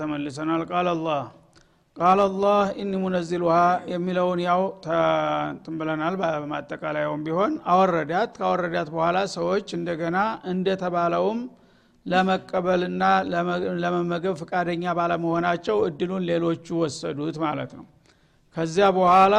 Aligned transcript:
ተመልሰናል። 0.00 0.62
ቃል 0.70 0.88
አላህ 0.92 1.20
ቃል 1.96 2.18
አላህ 2.24 2.66
ኢኒ 2.80 2.92
ሙነዚሉሃ 3.02 3.54
የሚለውን 3.92 4.40
ያው 4.44 4.60
እንትን 5.48 5.74
ብለናል። 5.80 6.14
በማጠቃለያውም 6.20 7.22
ቢሆን 7.26 7.52
አወረዳት። 7.72 8.30
ካወረዳት 8.38 8.88
በኋላ 8.94 9.18
ሰዎች 9.34 9.68
እንደገና 9.78 10.18
እንደተባለውም 10.52 11.40
ለመቀበልና 12.06 13.02
ለመመገብ 13.82 14.34
ፍቃደኛ 14.42 14.94
ባለመሆናቸው 14.98 15.78
እድሉን 15.88 16.22
ሌሎቹ 16.30 16.66
ወሰዱት 16.82 17.38
ማለት 17.44 17.72
ነው። 17.78 17.86
ከዚያ 18.56 18.86
በኋላ 18.96 19.34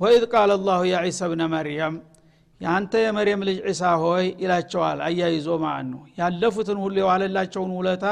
ወኢዝ 0.00 0.24
ቃል 0.32 0.50
አላሁ 0.54 0.80
ያ 0.88 0.98
ብነ 1.30 1.42
መርየም 1.54 1.94
የአንተ 2.60 2.92
የመርየም 3.02 3.42
ልጅ 3.48 3.58
ዒሳ 3.66 3.82
ሆይ 4.02 4.26
ይላቸዋል። 4.42 4.98
አያይዞ 5.06 5.48
ማለት 5.64 5.88
ነው? 5.90 6.02
ያለፉትን 6.20 6.78
ሁሉ 6.84 6.94
የዋለላቸውን 7.02 7.72
ውለታ 7.78 8.04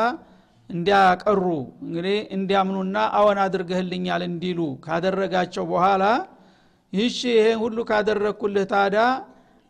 እንዲያቀሩ 0.71 1.43
እንግዲህ 1.85 2.19
እንዲያምኑና 2.37 2.97
አዎን 3.19 3.39
አድርገህልኛል 3.45 4.23
እንዲሉ 4.29 4.61
ካደረጋቸው 4.87 5.65
በኋላ 5.73 6.05
ይህሽ 6.93 7.19
ይሄን 7.31 7.59
ሁሉ 7.63 7.79
ካደረግኩልህ 7.91 8.67
ታዳ 8.73 8.97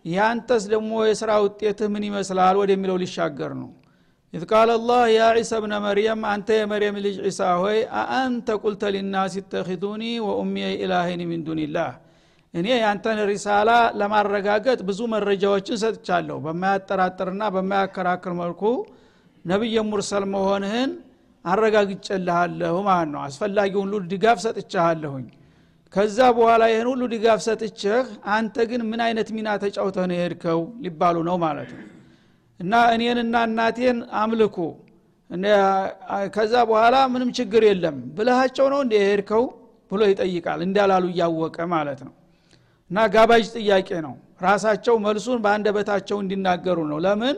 ያንተስ 0.05 0.65
ደግሞ 0.73 0.93
የስራ 1.09 1.31
ውጤትህ 1.45 1.89
ምን 1.93 2.05
ይመስላል 2.09 2.57
ወደሚለው 2.63 2.97
ሊሻገር 3.03 3.53
ነው። 3.61 3.71
إذ 4.35 4.43
قال 4.51 4.69
الله 4.75 5.03
يا 5.13 5.27
عيسى 5.37 5.53
ابن 5.65 5.75
مريم 5.85 6.23
አንተ 6.31 6.49
የመርየም 6.59 6.97
ልጅ 7.05 7.17
ዒሳ 7.27 7.41
ሆይ 7.61 7.79
أأنت 8.01 8.57
قلت 8.63 8.83
للناس 8.95 9.35
اتخذوني 9.39 10.03
وأمي 10.27 10.67
إلهين 10.79 11.23
من 11.31 11.43
دون 11.47 11.66
الله። 11.66 11.93
እኔ 12.55 12.67
ያንተን 12.81 13.19
رسالة 13.31 13.71
ለማረጋገጥ 14.01 14.79
ብዙ 14.89 15.01
መረጃዎችን 15.15 15.81
ሰጥቻለሁ 15.83 16.37
በማያጠራጥርና 16.45 17.43
በማያከራክር 17.55 18.35
መልኩ 18.43 18.63
ነቢየ 19.45 19.79
ሙርሰል 19.89 20.25
መሆንህን 20.33 20.91
አረጋግጨልሃለሁ 21.45 22.75
ማለት 22.87 23.11
ነው። 23.15 23.21
አስፈላጊውን 23.27 23.91
ሁሉ 23.91 24.05
ድጋፍ 24.13 24.39
ሰጥቻለሁኝ 24.45 25.27
ከዛ 25.95 26.19
በኋላ 26.37 26.63
ይህን 26.71 26.89
ሁሉ 26.93 27.03
ድጋፍ 27.13 27.41
ሰጥችህ 27.47 28.05
አንተ 28.35 28.57
ግን 28.71 28.81
ምን 28.89 29.01
አይነት 29.07 29.29
ሚና 29.37 29.49
ተጫውተህ 29.63 30.07
ነው 30.11 30.17
የሄድከው 30.17 30.61
ሊባሉ 30.85 31.17
ነው 31.29 31.37
ማለት 31.45 31.71
ነው። 31.77 31.85
እና 32.61 32.73
እኔንና 32.95 33.37
እናቴን 33.49 33.99
አምልኩ። 34.21 34.57
ከዛ 36.35 36.55
በኋላ 36.69 36.97
ምንም 37.13 37.31
ችግር 37.39 37.63
የለም 37.69 37.97
ብልሃቸው 38.17 38.67
ነው 38.73 38.81
እንደ 38.85 38.95
የሄድከው 38.99 39.45
ብሎ 39.91 40.03
ይጠይቃል። 40.11 40.61
እንዳላሉ 40.67 41.05
እያወቀ 41.13 41.57
ማለት 41.73 42.01
ነው። 42.07 42.13
እና 42.91 43.07
ጋባዥ 43.15 43.45
ጥያቄ 43.57 43.89
ነው። 44.07 44.15
ራሳቸው 44.45 44.95
መልሱን 45.05 45.39
በአንደበታቸው 45.45 46.17
እንዲናገሩ 46.23 46.79
ነው። 46.91 46.99
ለምን 47.07 47.37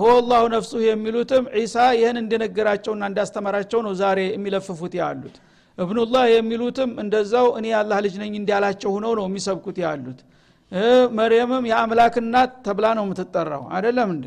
ሆ 0.00 0.06
ላሁ 0.26 0.42
ነፍሱ 0.54 0.72
የሚሉትም 0.84 1.44
ዒሳ 1.56 1.76
ይህን 1.98 2.16
እንደነገራቸውና 2.22 3.02
እንዳስተማራቸው 3.10 3.80
ነው 3.86 3.92
ዛሬ 4.00 4.18
የሚለፍፉት 4.28 4.94
ያሉት። 5.00 5.36
እብኑላህ 5.78 6.24
የሚሉትም 6.32 6.90
እንደዛው 7.02 7.46
እኔ 7.58 7.66
የአላህ 7.72 7.98
ልጅ 8.06 8.14
ነኝ 8.22 8.32
እንዲያላቸው 8.40 8.90
ሁነው 8.96 9.12
ነው 9.18 9.24
የሚሰብኩት 9.28 9.76
ያሉት። 9.84 10.20
መርየምም 11.18 11.64
የአምላክ 11.70 12.14
እናት 12.22 12.50
ተብላ 12.66 12.86
ነው 12.98 13.04
የምትጠራው 13.06 13.62
አይደለም 13.76 14.08
እንዴ? 14.14 14.26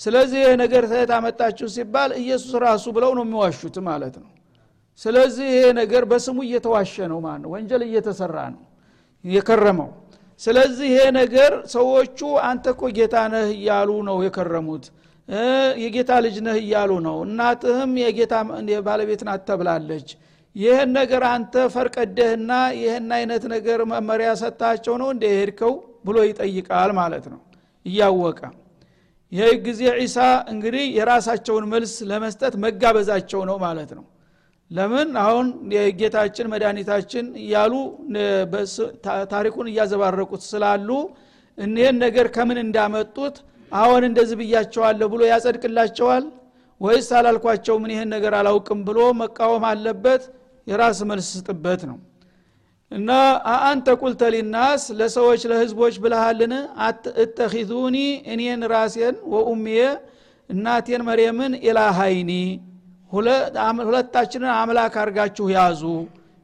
ስለዚህ 0.00 0.40
ይህ 0.44 0.54
ነገር 0.62 0.82
ተየት 0.90 1.10
አመጣችሁ 1.16 1.66
ሲባል 1.74 2.10
ኢየሱስ 2.22 2.52
ራሱ 2.64 2.84
ብለው 2.96 3.12
ነው 3.18 3.24
የሚዋሹት 3.26 3.76
ማለት 3.88 4.16
ነው። 4.22 4.30
ስለዚህ 5.00 5.46
ይሄ 5.52 5.62
ነገር 5.78 6.02
በስሙ 6.10 6.38
እየተዋሸ 6.46 6.94
ነው 7.12 7.18
ማለት 7.26 7.40
ነው። 7.44 7.50
ወንጀል 7.54 7.82
እየተሰራ 7.88 8.36
ነው 8.54 8.62
የከረመው 9.24 9.90
ስለዚህ 10.40 10.88
ይሄ 10.92 11.02
ነገር 11.18 11.52
ሰዎቹ 11.72 12.18
አንተ 12.48 12.64
እኮ 12.74 12.82
ጌታ 12.96 13.16
ነህ 13.32 13.46
እያሉ 13.54 13.90
ነው 14.08 14.16
የከረሙት። 14.26 14.84
የጌታ 15.82 16.10
ልጅ 16.24 16.36
ነህ 16.46 16.56
እያሉ 16.62 16.92
ነው። 17.06 17.16
እናትህም 17.26 17.92
የጌታ 18.02 18.34
ባለቤት 18.86 19.22
ናት 19.28 19.42
ተብላለች። 19.48 20.08
ይህን 20.56 20.90
ነገር 20.98 21.22
አንተ 21.30 21.54
ፈርቀደህና 21.72 22.50
ይህን 22.78 23.08
አይነት 23.16 23.44
ነገር 23.54 23.80
መመሪያ 23.90 24.28
ሰጥታቸው 24.42 24.94
ነው 25.02 25.08
እንደ 25.14 25.24
ሄድከው 25.34 25.72
ብሎ 26.06 26.16
ይጠይቃል 26.28 26.90
ማለት 27.00 27.26
ነው። 27.32 27.40
እያወቀ 27.86 28.40
ይህ 29.32 29.50
ጊዜ 29.66 29.82
ዒሳ 29.98 30.18
እንግዲህ 30.52 30.84
የራሳቸውን 30.96 31.64
መልስ 31.72 31.94
ለመስጠት 32.10 32.54
መጋበዛቸው 32.64 33.40
ነው 33.48 33.56
ማለት 33.64 33.90
ነው 33.98 34.04
ለምን? 34.70 35.08
አሁን 35.22 35.46
የጌታችን 35.74 36.50
መድኃኒታችን 36.52 37.26
እያሉ 37.42 37.72
ታሪኩን 39.32 39.66
እያዘባረቁት 39.72 40.42
ስላሉ 40.50 40.88
እኒህን 41.58 41.96
ነገር 42.04 42.26
ከምን 42.34 42.58
እንዳመጡት 42.64 43.36
አሁን 43.72 44.02
እንደዚህ 44.08 44.36
ብያቸዋለሁ 44.40 45.06
ብሎ 45.12 45.22
ያጸድቅላቸዋል? 45.30 46.24
ወይስ 46.80 47.08
አላልኳቸው 47.18 47.76
ምን 47.82 47.90
ይህን 47.94 48.10
ነገር 48.14 48.32
አላውቅም 48.40 48.80
ብሎ 48.88 48.98
መቃወም 49.20 49.64
አለበት? 49.70 50.22
የራስ 50.66 50.98
መልስ 51.10 51.28
ስጥበት 51.36 51.82
ነው። 51.90 51.98
እና 52.92 53.10
አአንተ 53.52 53.88
ቁልተ 54.00 54.22
ሊናስ 54.34 54.82
ለሰዎች 54.98 55.42
ለህዝቦች 55.50 55.94
ብልሃልን 56.02 56.52
እተኪዙኒ 57.22 57.96
እኔን 58.32 58.60
ራሴን 58.72 59.16
ወኡሜ 59.32 59.66
እናቴን 60.50 61.02
መርየምን 61.08 61.52
ኢላሃይኒ 61.68 62.30
ሁለታችንን 63.10 64.52
አምላክ 64.54 64.94
አርጋችሁ 65.02 65.46
ያዙ። 65.54 65.82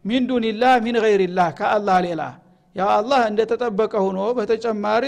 ሚን 0.04 0.22
ዱኒላህ 0.28 0.74
ሚን 0.84 0.96
ገይሪላህ 1.04 1.48
ከአላህ 1.58 1.98
ሌላ። 2.06 2.22
ያው 2.76 2.88
አላህ 2.96 3.20
እንደተጠበቀ 3.30 3.92
ሆኖ 4.04 4.18
በተጨማሪ 4.38 5.04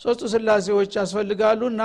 ሶስቱ 0.00 0.22
ስላሴዎች 0.32 0.90
ያስፈልጋሉና 0.98 1.82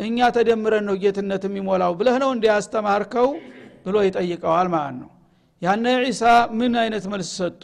እኛ 0.00 0.28
ተደምረን 0.36 0.84
ነው 0.88 0.94
ጌትነት 1.02 1.42
የሚሞላው 1.48 1.92
ብለህ 1.98 2.16
ነው 2.22 2.30
እንዲያስተማርከው 2.36 3.28
ብሎ 3.86 3.96
ይጠይቀዋል 4.06 4.68
ማለት 4.74 4.96
ነው። 5.02 5.10
ያነ 5.62 5.86
ዒሳ 6.04 6.22
ምን 6.58 6.72
አይነት 6.82 7.04
መልስ 7.12 7.30
ሰጡ? 7.40 7.62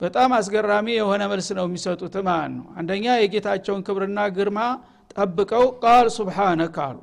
በጣም 0.00 0.30
አስገራሚ 0.38 0.86
የሆነ 0.98 1.22
መልስ 1.32 1.48
ነው 1.58 1.64
የሚሰጡት 1.68 2.14
ማለት 2.28 2.52
ነው። 2.58 2.66
አንደኛ 2.78 3.04
የጌታቸውን 3.16 3.82
ክብርና 3.86 4.20
ግርማ 4.36 4.58
ጠብቀው 5.14 5.64
ቃል 5.82 6.06
ሱብሓነክ 6.16 6.76
አሉ 6.86 6.96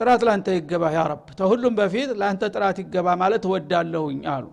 ጥራት 0.00 0.22
ላንተ 0.26 0.48
ይገባ 0.56 0.84
ያ 0.94 1.02
ረብ 1.10 1.24
ተሁሉም 1.38 1.74
በፊት 1.78 2.10
ለአንተ 2.20 2.42
ጥራት 2.54 2.76
ይገባ 2.82 3.16
ማለት 3.22 3.42
እወዳለሁኝ 3.48 4.20
አሉ። 4.34 4.44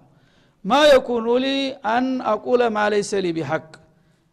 ማ 0.66 0.78
የኩኑ 0.92 1.28
ሊ 1.44 1.48
አን 1.92 2.06
አቁለ 2.32 2.62
ማ 2.76 2.86
ለይሰ 2.92 3.12
ሊ 3.26 3.34
ቢሐቅ 3.38 3.66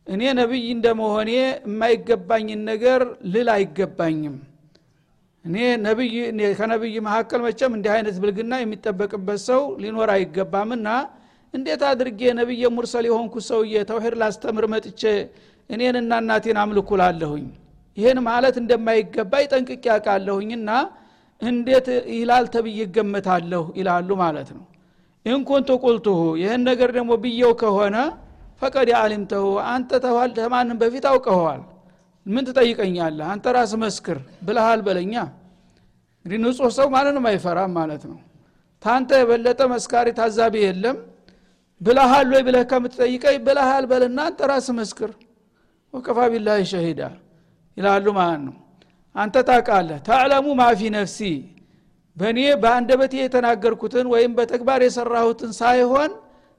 እኔ 0.07 0.23
ነቢይ 0.39 0.65
እንደመሆኔ 0.75 1.31
የማይገባኝን 1.41 2.63
ነገር 2.71 3.01
ልል 3.33 3.49
አይገባኝም። 3.57 4.37
እኔ 5.45 5.57
ነብይ 5.85 6.15
ከነብይ 6.59 6.97
መካከል 7.07 7.41
መቸም 7.47 7.73
እንዲህ 7.77 7.93
አይነት 7.95 8.17
ብልግና 8.23 8.53
የሚጠበቅበት 8.61 9.41
ሰው 9.49 9.63
ሊኖር 9.83 10.11
አይገባምና 10.17 10.89
እንዴት 11.55 11.83
አድርጌ 11.89 12.21
ነቢየ 12.41 12.67
ሙርሰል 12.77 13.07
የሆንኩ 13.09 13.35
ሰውዬ 13.49 13.75
ተውሂድ 13.91 14.15
ላስተምር 14.21 14.67
መጥቼ 14.75 15.03
እኔንና 15.71 16.13
እናቴን 16.23 16.59
አምልኩላለሁኝ? 16.63 17.45
ይህን 17.97 18.19
ማለት 18.29 18.57
እንደማይገባኝ 18.63 19.45
ጠንቅቅ 19.53 19.83
ያውቃለሁኝና 19.91 20.71
እንዴት 21.43 21.87
ይላል 22.15 22.45
ተብዬ 22.55 22.79
ይገመታለሁ 22.81 23.63
ይላሉ 23.79 24.09
ማለት 24.23 24.49
ነው። 24.57 24.65
ኢንኩንቱ 25.27 25.71
ቁልቱሁ 25.85 26.21
ይህን 26.41 26.63
ነገር 26.69 26.91
ደግሞ 26.97 27.13
ብየው 27.23 27.53
ከሆነ 27.61 27.97
ፈቀድ 28.63 28.89
አሊምተሁ 29.01 29.45
አንተ 29.73 29.91
ተማንም 30.39 30.77
በፊት 30.83 31.05
አውቀኸዋል። 31.11 31.63
ምን 32.27 32.45
ትጠይቀኛለህ? 32.49 33.27
አንተ 33.33 33.45
ራስ 33.57 33.73
መስክር 33.83 34.19
ብለሃል 34.47 34.81
በለኛ። 34.87 35.15
እንግዲህ 36.25 36.39
ንጹህ 36.45 36.71
ሰው 36.77 36.87
ማንንም 36.95 37.25
አይፈራም 37.31 37.73
ማለት 37.79 38.03
ነው። 38.11 38.19
ታንተ 38.83 39.11
የበለጠ 39.21 39.61
መስካሪ 39.73 40.09
ታዛቢ 40.19 40.55
የለም። 40.65 40.97
ብለሃል 41.81 42.29
ወይ 42.35 42.43
ብለህ 42.47 42.65
ከምትጠይቀኝ 42.71 43.37
ብለሃል 43.47 43.85
በልና 43.91 44.19
አንተ 44.29 44.41
ራስ 44.51 44.67
መስክር። 44.79 45.11
ወከፋ 45.95 46.19
ቢላህ 46.33 46.59
ሸሂዳ 46.71 47.01
ይላሉ 47.77 48.07
ማለት 48.19 48.41
ነው 48.47 48.55
አንተ 49.15 49.37
ታቃለህ 49.49 49.99
ታዕለሙ 50.07 50.47
ማፊ 50.61 50.81
ነፍሲ 50.95 51.19
በእኔ 52.17 52.39
በአንደበቴ 52.63 53.15
የተናገርኩትን 53.21 54.07
ወይም 54.13 54.33
በተግባር 54.39 54.81
የሰራሁትን 54.85 55.53
ሳይሆን 55.59 56.11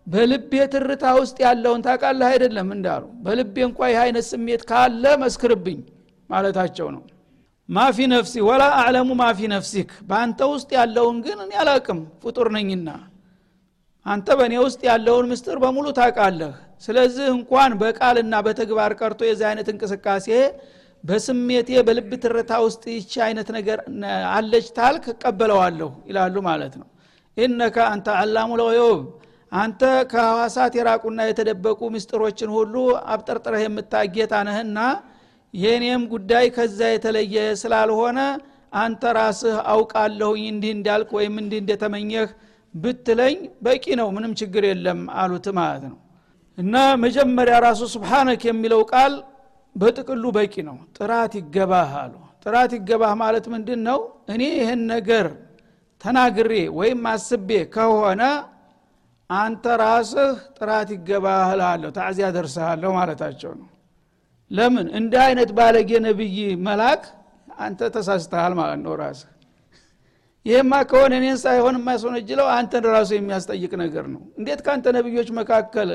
በልቤ 0.08 0.54
ትርታ 0.74 1.06
ውስጥ 1.20 1.38
ያለውን 1.46 1.82
ታቃለህ 1.86 2.28
አይደለም 2.32 2.70
እንዳሉ። 2.76 3.04
በልቤ 3.26 3.56
እንኳ 3.68 3.80
ይህ 3.92 4.00
አይነት 4.04 4.26
ስሜት 4.32 4.62
ካለ 4.70 5.04
መስክርብኝ 5.22 5.80
ማለታቸው 6.30 6.88
ነው። 6.96 7.04
ማፊ 7.70 7.98
ነፍሲ 8.14 8.34
ወላ 8.48 8.64
አዕለሙ 8.80 9.10
ማፊ 9.22 9.40
ነፍሲክ። 9.54 9.92
በአንተ 10.10 10.40
ውስጥ 10.54 10.70
ያለውን 10.78 11.18
ግን 11.26 11.38
እኔ 11.46 11.52
አላቅም 11.62 12.00
ፍጡር 12.24 12.48
ነኝና። 12.56 12.90
አንተ 14.06 14.28
በእኔ 14.40 14.54
ውስጥ 14.66 14.82
ያለውን 14.90 15.28
ምስጥር 15.32 15.58
በሙሉ 15.64 15.88
ታቃለህ 16.00 16.56
ስለዚህ 16.84 17.28
እንኳን 17.36 17.72
በቃልና 17.82 18.36
በተግባር 18.46 18.92
ቀርቶ 19.00 19.22
የዚህ 19.28 19.46
አይነት 19.50 19.68
እንቅስቃሴ 19.74 20.28
በስሜቴ 21.04 21.70
በልብ 21.88 22.12
ትርታ 22.24 22.52
ውስጥ 22.66 22.84
ይቺ 22.94 23.14
አይነት 23.26 23.50
ነገር 23.56 23.80
አለች 24.36 24.68
ታልክ 24.78 25.06
እቀበለዋለሁ 25.14 25.90
ይላሉ 26.10 26.36
ማለት 26.48 26.74
ነው። 26.82 26.88
ኢነከ 27.38 27.78
አንተ 27.92 28.08
አላሙ 28.20 28.50
ለወዮብ 28.60 29.00
አንተ 29.52 29.82
ከሐዋሳት 30.12 30.74
የራቁና 30.78 31.22
የተደበቁ 31.28 31.80
ምስጢሮችን 31.96 32.52
ሁሉ 32.56 32.76
አብጠርጥረህ 33.14 33.64
የምታጌታ 33.66 34.34
ነህና 34.48 34.80
የእኔም 35.54 36.04
ጉዳይ 36.14 36.46
ከዛ 36.56 36.80
የተለየ 36.92 37.36
ስላልሆነ 37.62 38.20
አንተ 38.76 39.04
ራስህ 39.18 39.58
አውቃለሁኝ 39.74 40.44
እንዲህ 40.54 40.72
እንዳልክ 40.78 41.10
ወይም 41.18 41.36
እንዲህ 41.42 41.60
እንደተመኘህ 41.64 42.30
ብትለኝ 42.74 43.36
በቂ 43.66 43.86
ነው 44.00 44.08
ምንም 44.16 44.32
ችግር 44.40 44.64
የለም 44.70 45.02
አሉት 45.22 45.48
ማለት 45.60 45.84
ነው። 45.90 45.98
እና 46.58 46.74
መጀመሪያ 47.04 47.56
ራሱ 47.66 47.82
ስብሓነክ 47.94 48.42
የሚለው 48.50 48.82
ቃል 48.92 49.14
በጥቅሉ 49.76 50.24
በቂ 50.36 50.54
ነው። 50.68 50.78
ጥራት 50.98 51.34
ይገባህ 51.40 51.92
አሉ። 52.02 52.14
ጥራት 52.46 52.72
ይገባህ 52.78 53.12
ማለት 53.22 53.46
ምንድን 53.54 53.82
ነው 53.88 54.00
እኔ 54.34 54.42
ይህን 54.58 54.82
ነገር 54.94 55.28
ተናግሬ 56.02 56.52
ወይም 56.80 57.02
አስቤ 57.12 57.50
ከሆነ 57.76 58.22
አንተ 59.30 59.66
ራስህ 59.82 60.32
ጥራት 60.58 60.90
ይገባህ 60.96 61.50
እላለሁ 61.54 61.90
ታዕዚያ 61.98 62.28
ማለታቸው 62.96 63.52
ነው። 63.60 63.68
ለምን? 64.52 64.88
እንደ 65.00 65.14
አይነት 65.28 65.50
ባለጌ 65.58 65.92
ነብይ 66.06 66.38
መላክ 66.68 67.04
አንተ 67.58 67.80
ተሳስተሃል 67.96 68.54
ማለት 68.60 68.80
ነው 68.86 68.94
ራስህ። 69.02 69.30
ይህማ 70.46 70.74
ከሆነ 70.90 71.14
እኔን 71.20 71.38
ሳይሆን 71.44 71.76
የማያስወነጅለው 71.80 72.48
አንተን 72.56 72.86
ራሱ 72.96 73.10
የሚያስጠይቅ 73.16 73.72
ነገር 73.84 74.06
ነው። 74.14 74.22
እንዴት 74.40 74.60
ከአንተ 74.66 74.86
ነቢዮች 74.98 75.30
መካከል 75.40 75.90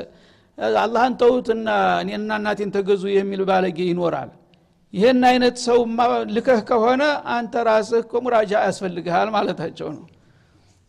አላህን 0.79 1.13
ተውትና 1.21 1.67
እኔና 2.01 2.29
እናቴን 2.39 2.69
ተገዙ 2.75 3.03
የሚል 3.13 3.41
ባለጌ 3.49 3.79
ይኖራል። 3.89 4.29
ይህን 4.93 5.21
አይነት 5.29 5.57
ሰው 5.65 5.79
ልከህ 6.35 6.61
ከሆነ 6.69 7.03
አንተ 7.33 7.63
ራስህ 7.67 8.13
ሙራጃ 8.25 8.51
ያስፈልግሃል 8.67 9.27
ማለታቸው 9.35 9.89
ነው። 9.97 10.05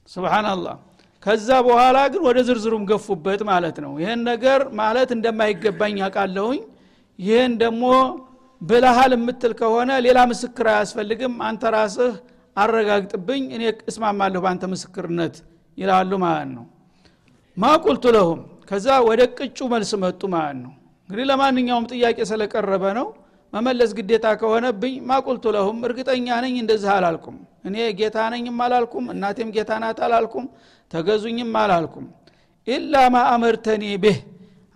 ስብናላህ 0.09 0.77
ከዛ 1.23 1.49
በኋላ 1.67 1.99
ግን 2.13 2.23
ወደ 2.29 2.39
ዝርዝሩም 2.49 2.85
ገፉበት 2.91 3.41
ማለት 3.51 3.77
ነው። 3.85 3.93
ይህን 4.03 4.21
ነገር 4.31 4.61
ማለት 4.81 5.11
እንደማይገባኝ 5.17 5.97
ያውቃለሁኝ 6.03 6.61
ይህን 7.19 7.53
ደግሞ 7.63 7.85
ብለሃል 8.61 9.13
የምትል 9.17 9.53
ከሆነ 9.61 9.91
ሌላ 10.07 10.19
ምስክር 10.31 10.67
አያስፈልግም። 10.73 11.35
አንተ 11.49 11.63
ራስህ 11.75 12.15
አረጋግጥብኝ 12.57 13.43
እኔ 13.57 13.63
እስማማለሁ 13.91 14.41
በአንተ 14.45 14.65
ምስክርነት 14.73 15.37
ይላሉ 15.79 16.11
ማለት 16.25 16.51
ነው። 16.57 16.65
ማቁልቱ 17.57 18.05
ለሁም 18.17 18.41
ከዛ 18.71 18.87
ወደ 19.09 19.21
ቅጩ 19.37 19.59
መልስ 19.73 19.91
መጡ 20.03 20.21
ማለት 20.35 20.59
ነው። 20.65 20.73
እንግዲህ 21.09 21.27
ለማንኛውም 21.31 21.87
ጥያቄ 21.93 22.19
ስለቀረበ 22.31 22.85
ነው። 22.99 23.07
መመለስ 23.53 23.91
ግዴታ 23.99 24.27
ከሆነብኝ 24.41 24.95
ማቁልቱ 25.09 25.45
ለሁም 25.57 25.79
እርግጠኛ 25.87 26.27
ነኝ 26.45 26.55
እንደዚህ 26.63 26.91
አላልኩም። 26.97 27.37
እኔ 27.65 27.77
ጌታ 28.01 28.19
ነኝም 28.35 28.59
አላልኩም 28.67 29.05
እናቴም 29.15 29.49
ጌታ 29.57 29.71
ናት 29.83 29.99
አላልኩም 30.07 30.45
ተገዙኝም 30.91 31.51
አላልኩም። 31.63 32.07
ኢላ 32.67 32.95
ማ 33.13 33.25
አመርተኒ 33.33 33.85
ብህ 34.05 34.19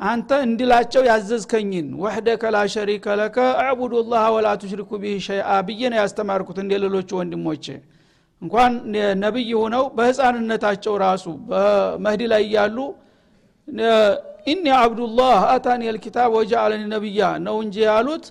አንተ 0.00 0.30
እንድላቸው 0.46 1.02
ያዘዝከኝን 1.08 1.88
ወሕደከ 2.02 2.42
ላ 2.54 2.60
ሸሪከ 2.74 3.06
ለከ 3.20 3.36
አዕቡዱ 3.62 4.02
ላህ 4.12 4.24
ወላ 4.36 4.48
ቱሽሪኩ 4.62 4.90
ቢህ 5.02 5.18
ሸይአ 5.26 5.50
ብዬ 5.68 5.82
ነው 5.92 5.98
ያስተማርኩት 6.02 6.58
እንደ 6.62 6.72
ሌሎቹ 6.84 7.10
ወንድሞቼ። 7.20 7.66
እንኳን 8.42 8.72
ነቢይ 9.22 9.50
ሁነው 9.60 9.84
በህፃንነታቸው 9.96 10.94
ራሱ 11.04 11.24
በመህዲ 11.50 12.22
ላይ 12.32 12.42
እያሉ 12.48 12.76
ኢኒ 14.48 14.64
አብዱላህ 14.78 15.36
አታኒ 15.52 15.82
ልኪታብ 15.94 16.30
ወጃአለኒ 16.36 16.82
ነቢያ 16.92 17.28
ነው 17.44 17.56
እንጂ 17.64 17.76
ያሉት። 17.86 18.24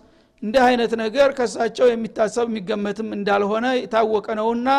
እንዲህ 0.44 0.62
አይነት 0.68 0.92
ነገር 1.02 1.30
ከሳቸው 1.38 1.88
የሚታሰብ 1.90 2.46
የሚገመትም 2.50 3.10
እንዳልሆነ 3.18 3.66
የታወቀ 3.78 4.28
ነውና 4.40 4.70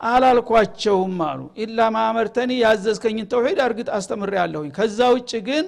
አላልኳቸውም 0.00 1.18
አሉ። 1.26 1.40
ኢላ 1.62 1.88
ማመርተኒ 1.96 2.50
ያዘዝከኝን 2.62 3.26
ተውሂድ 3.32 3.58
እርግጥ 3.66 3.88
አስተምር 3.96 4.32
ያለሁኝ 4.38 4.70
ከዛ 4.78 5.08
ውጭ 5.14 5.32
ግን 5.48 5.66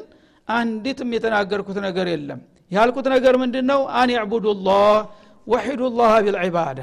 አንዲትም 0.48 1.10
የተናገርኩት 1.16 1.78
ነገር 1.86 2.06
የለም። 2.12 2.40
ያልኩት 2.70 3.06
ነገር 3.14 3.34
ምንድን 3.42 3.66
ነው 3.70 3.80
አን 4.00 4.10
ዕቡዱላህ 4.18 4.86
ወሒዱ 5.46 5.82
ላህ 5.98 6.12
ቢልዒባዳ 6.24 6.80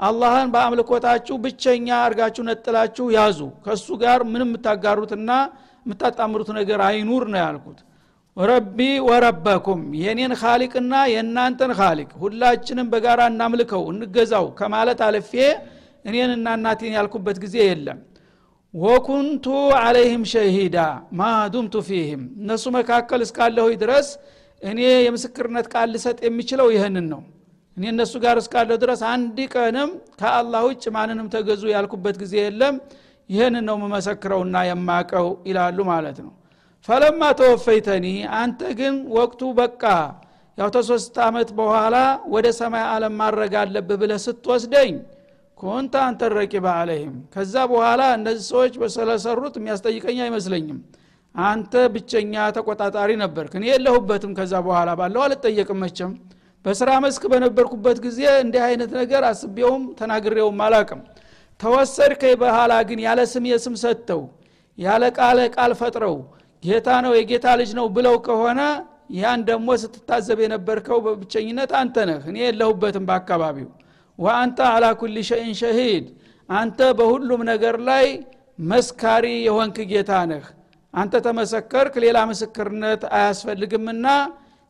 አላህን 0.00 0.48
በአምልኮታችሁ 0.54 1.34
ብቸኛ 1.42 1.88
አርጋችሁ 2.06 2.42
ነጥላችሁ 2.48 3.04
ያዙ። 3.16 3.40
ከእሱ 3.64 3.88
ጋር 4.02 4.20
ምንም 4.30 4.48
የምታጋሩትና 4.48 5.30
የምታጣምሩት 5.86 6.50
ነገር 6.58 6.80
አይኑር 6.86 7.24
ነው 7.32 7.40
ያልኩት። 7.42 7.80
ረቢ 8.36 8.78
ወረበኩም 9.06 9.80
የኔን 10.02 10.32
ካሊቅና 10.40 10.94
የእናንተን 11.12 11.72
ካሊቅ 11.78 12.10
ሁላችንም 12.22 12.86
በጋራ 12.92 13.22
እናምልከው 13.32 13.82
እንገዛው 13.92 14.46
ከማለት 14.58 15.00
አልፌ 15.08 15.32
እኔንና 16.08 16.48
እናቴን 16.58 16.94
ያልኩበት 16.98 17.36
ጊዜ 17.44 17.56
የለም። 17.64 17.98
ወኩንቱ 18.74 19.46
አለይህም 19.80 20.22
ሸሂዳ 20.30 20.76
ማዱምቱ 21.18 21.74
ፊህም 21.88 22.22
እነሱ 22.40 22.64
መካከል 22.76 23.20
እስካለሁ 23.26 23.66
ድረስ 23.82 24.08
እኔ 24.62 24.80
የምስክርነት 25.06 25.66
ቃል 25.72 25.88
ልሰጥ 25.94 26.18
የሚችለው 26.26 26.68
ይህንን 26.74 27.06
ነው። 27.12 27.22
እኔ 27.76 27.84
እነሱ 27.92 28.14
ጋር 28.24 28.36
እስካለሁ 28.42 28.76
ድረስ 28.82 29.00
አንድ 29.12 29.38
ቀንም 29.54 29.90
ከአላህ 30.18 30.62
ውጭ 30.68 30.84
ማንንም 30.96 31.28
ተገዙ 31.34 31.62
ያልኩበት 31.74 32.16
ጊዜ 32.22 32.34
የለም 32.42 32.74
ይህንን 33.30 33.64
ነው 33.68 33.76
የምመሰክረውና 33.78 34.56
የማቀው 34.68 35.28
ይላሉ 35.48 35.78
ማለት 35.90 36.18
ነው። 36.24 36.32
ፈለማ 36.88 37.22
ተወፈይተኒ 37.38 38.06
አንተ 38.38 38.60
ግን 38.78 38.94
ወቅቱ 39.16 39.42
በቃ። 39.58 39.82
ያው 40.58 40.68
ተሶስት 40.74 41.14
ዓመት 41.26 41.50
በኋላ 41.58 41.96
ወደ 42.32 42.46
ሰማይ 42.58 42.84
አለም 42.88 43.14
ማድረግ 43.20 43.52
አለብህ 43.60 43.98
ብለህ 44.00 44.18
ስትወስደኝ 44.24 44.92
ኮንተ 45.58 45.94
አንተ 46.06 46.28
ረቂበ 46.34 46.66
አለይህም 46.78 47.14
ከዛ 47.34 47.54
በኋላ 47.70 48.02
እነዚህ 48.16 48.44
ሰዎች 48.50 48.74
ስለሰሩት 48.94 49.54
የሚያስጠይቀኝ 49.58 50.18
አይመስለኝም። 50.24 50.78
አንተ 51.34 51.74
ብቸኛ 51.94 52.34
ተቆጣጣሪ 52.56 53.10
ነበርክ። 53.22 53.52
እኔ 53.58 53.64
የለሁበትም 53.70 54.32
ከዛ 54.38 54.54
በኋላ 54.66 54.90
ባለው 54.98 55.20
አልጠየቅም 55.26 55.78
መቸም 55.84 56.10
በስራ 56.64 56.90
መስክ 57.04 57.22
በነበርኩበት 57.32 57.98
ጊዜ 58.04 58.20
እንዲህ 58.42 58.62
አይነት 58.66 58.90
ነገር 59.00 59.22
አስቤውም 59.30 59.84
ተናግሬውም 60.00 60.60
አላቅም 60.66 61.00
ተወሰድከኝ 61.62 62.34
በኋላ 62.40 62.72
ግን 62.88 63.00
ያለ 63.06 63.20
ስም 63.32 63.44
የስም 63.50 63.74
ሰጥተው 63.82 64.22
ያለ 64.78 65.04
ቃለ 65.18 65.38
ቃል 65.56 65.72
ፈጥረው 65.80 66.16
ጌታ 66.62 66.88
ነው 67.04 67.12
የጌታ 67.18 67.46
ልጅ 67.60 67.70
ነው 67.78 67.86
ብለው 67.96 68.16
ከሆነ 68.26 68.60
ያን 69.14 69.40
ደግሞ 69.48 69.68
ስትታዘብ 69.82 70.38
የነበርከው 70.42 70.98
በብቸኝነት 71.06 71.70
አንተ 71.80 71.96
ነህ። 72.10 72.22
እኔ 72.30 72.36
የለሁበትም 72.44 73.04
በአካባቢው። 73.08 73.68
ወአንተ 74.18 74.58
አላ 74.70 74.84
ኩል 75.00 75.16
ሸይን 75.28 75.54
ሸሂድ 75.60 76.04
አንተ 76.48 76.80
በሁሉም 76.98 77.42
ነገር 77.50 77.76
ላይ 77.88 78.06
መስካሪ 78.68 79.26
የሆንክ 79.46 79.76
ጌታ 79.92 80.12
ነህ። 80.30 80.44
አንተ 80.94 81.14
ተመሰከርክ 81.26 81.94
ሌላ 82.04 82.18
ምስክርነት 82.30 83.02
አያስፈልግምና 83.16 84.06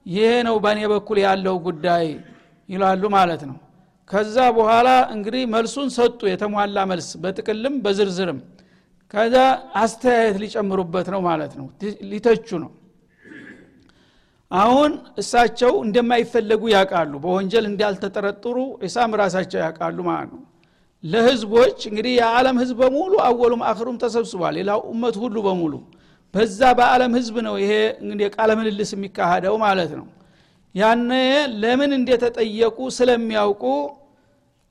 ይሄ 0.06 0.30
ነው 0.48 0.56
በእኔ 0.64 0.80
በኩል 0.92 1.18
ያለው 1.24 1.56
ጉዳይ 1.66 2.06
ይላሉ 2.68 3.02
ማለት 3.16 3.42
ነው 3.48 3.56
ከዛ 4.12 4.36
በኋላ 4.56 4.88
እንግዲህ 5.14 5.42
መልሱን 5.52 5.88
ሰጡ 5.96 6.20
የተሟላ 6.30 6.78
መልስ 6.90 7.08
በጥቅልም 7.22 7.74
በዝርዝርም። 7.84 8.38
ከዛ 9.14 9.36
አስተያየት 9.80 10.36
ሊጨምሩበት 10.42 11.08
ነው 11.14 11.20
ማለት 11.28 11.52
ነው 11.58 11.66
ሊተቹ 12.10 12.48
ነው። 12.64 12.70
አሁን 14.50 14.90
እሳቸው 15.20 15.72
እንደማይፈለጉ 15.84 16.62
ያውቃሉ 16.74 17.12
በወንጀል 17.22 17.64
እንዳልተጠረጥሩ 17.70 18.56
ኢሳም 18.86 19.12
ራሳቸው 19.22 19.58
ያውቃሉ 19.64 19.98
ማለት 20.08 20.30
ነው። 20.34 20.42
ለህዝቦች 21.04 21.78
እንግዲህ 21.90 22.12
የዓለም 22.18 22.56
ህዝብ 22.62 22.76
በሙሉ 22.82 23.12
አወሉም 23.28 23.62
አክሩም 23.70 23.96
ተሰብስቧል 24.02 24.54
ሌላው 24.58 24.80
እመት 24.92 25.16
ሁሉ 25.22 25.36
በሙሉ። 25.46 25.72
በዛ 26.34 26.60
በዓለም 26.78 27.12
ህዝብ 27.18 27.36
ነው 27.46 27.54
ይሄ 27.62 27.72
እንግዲህ 28.02 28.28
ቃለ 28.36 28.50
ምልልስ 28.58 28.90
የሚካሄደው 28.96 29.56
ማለት 29.64 29.92
ነው። 29.98 30.06
ያነ 30.74 31.10
ለምን 31.62 31.90
እንደተጠየቁ 31.96 32.78
ስለሚያውቁ 32.98 33.64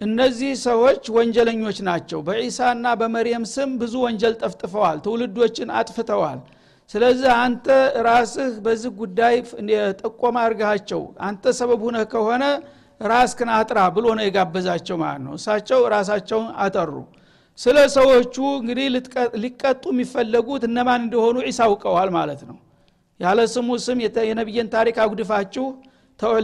እነዚህ 0.02 0.52
ሰዎች 0.64 1.04
ወንጀለኞች 1.16 1.78
ናቸው። 1.88 2.20
በዒሳና 2.28 2.86
በመርየም 3.00 3.44
ስም 3.52 3.72
ብዙ 3.82 3.94
ወንጀል 4.06 4.34
ጠፍጥፈዋል 4.42 4.98
ትውልዶችን 5.06 5.70
አጥፍተዋል። 5.80 6.40
ስለዚህ 6.90 7.32
አንተ 7.42 7.68
ራስህ 8.08 8.54
በዚህ 8.64 8.92
ጉዳይ 9.02 9.36
ጠቆማ 10.02 10.38
አርጋቸው 10.48 11.02
አንተ 11.28 11.54
ሰበብ 11.60 11.82
ሁነህ 11.86 12.06
ከሆነ 12.14 12.44
ራስክን 13.02 13.50
አጥራ 13.58 13.80
ብሎ 13.96 14.08
ነው 14.18 14.24
የጋበዛቸው 14.26 14.98
ማለት 15.04 15.22
ነው። 15.28 15.36
እሳቸው 15.40 15.80
ራሳቸውን 15.94 16.50
አጠሩ። 16.66 16.94
ስለ 17.60 17.78
ሰዎቹ 17.96 18.36
እንግዲህ 18.60 18.86
ሊቀጡ 19.44 19.84
የሚፈለጉት 19.94 20.64
እነማን 20.70 21.02
እንደሆኑ 21.06 21.38
ዒሳ 21.48 21.62
አውቀዋል 21.68 22.10
ማለት 22.18 22.42
ነው። 22.50 22.58
ያለ 23.20 23.40
ስሙ 23.54 23.70
ስም 23.86 23.98
የነቢይን 24.26 24.70
ታሪክ 24.76 24.98
አጉድፋችሁ 25.04 25.66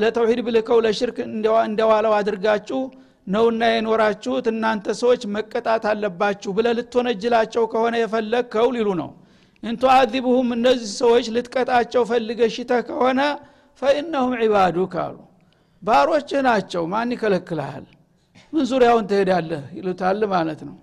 ለተውሂድ 0.02 0.40
ብልከው 0.46 0.80
ለሽርክ 0.86 1.18
እንደዋለው 1.66 2.14
አድርጋችሁ 2.20 2.80
ነውና 3.28 3.64
የኖራችሁት 3.70 4.46
እናንተ 4.52 4.94
ሰዎች 5.00 5.22
መቀጣት 5.36 5.86
አለባችሁ 5.92 6.52
ብለ 6.58 6.68
ልትወነጅላቸው 6.78 7.64
ከሆነ 7.74 7.96
የፈለግከው 8.02 8.68
ሊሉ 8.76 8.90
ነው። 9.02 9.10
እንቱአዚብሁም 9.64 10.50
እነዚህ 10.56 10.90
ሰዎች 11.02 11.26
ልትቀጣቸው 11.36 12.04
ፈልገሽተህ 12.12 12.82
ከሆነ 12.90 13.20
ፈኢነሁም 13.82 14.34
ዒባዱክ 14.42 14.94
አሉ። 15.04 15.18
ባሮችህ 15.84 16.42
ናቸው 16.48 16.84
ማን 16.94 17.12
ይከለክልሃል? 17.16 17.86
ምን 18.54 18.64
ዙሪያውን 18.72 19.06
ትሄዳለህ? 19.10 19.64
ይሉታል 19.78 20.22
ማለት 20.34 20.62
ነው። 20.68 20.76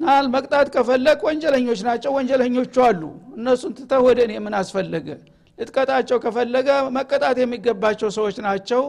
ናል 0.00 0.26
መቅጣት 0.34 0.68
ከፈለግ 0.74 1.18
ወንጀለኞች 1.26 1.80
ናቸው 1.88 2.10
ወንጀለኞቹ 2.16 2.74
አሉ። 2.86 3.02
እነሱን 3.36 3.72
ትተህ 3.78 4.00
ወደ 4.06 4.18
እኔ 4.26 4.32
ምን 4.44 4.54
አስፈለገ? 4.60 5.08
ልትቀጣቸው 5.58 6.18
ከፈለገ 6.24 6.68
መቀጣት 6.96 7.36
የሚገባቸው 7.40 8.08
ሰዎች 8.18 8.36
ናቸው 8.46 8.82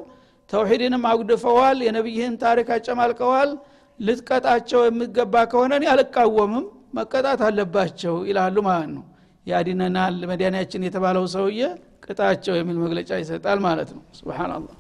ተውሂድንም 0.52 1.04
አጉድፈዋል 1.10 1.78
የነቢይህን 1.86 2.36
ታሪክ 2.44 2.70
አጨማልቀዋል። 2.76 3.52
ልትቀጣቸው 4.00 4.82
የሚገባ 4.86 5.36
ከሆነ 5.52 5.72
እኔ 5.80 5.86
አልቃወምም 5.92 6.66
መቀጣት 6.98 7.42
አለባቸው 7.48 8.16
ይላሉ 8.30 8.56
ማለት 8.68 8.90
ነው። 8.96 9.04
ያዲነናል 9.48 10.16
መድኃኒያችን 10.32 10.86
የተባለው 10.88 11.26
ሰውዬ 11.36 11.62
ቅጣቸው 12.06 12.54
የሚል 12.58 12.78
መግለጫ 12.84 13.12
ይሰጣል 13.22 13.60
ማለት 13.68 13.90
ነው። 13.96 14.02
ስብናላህ 14.18 14.76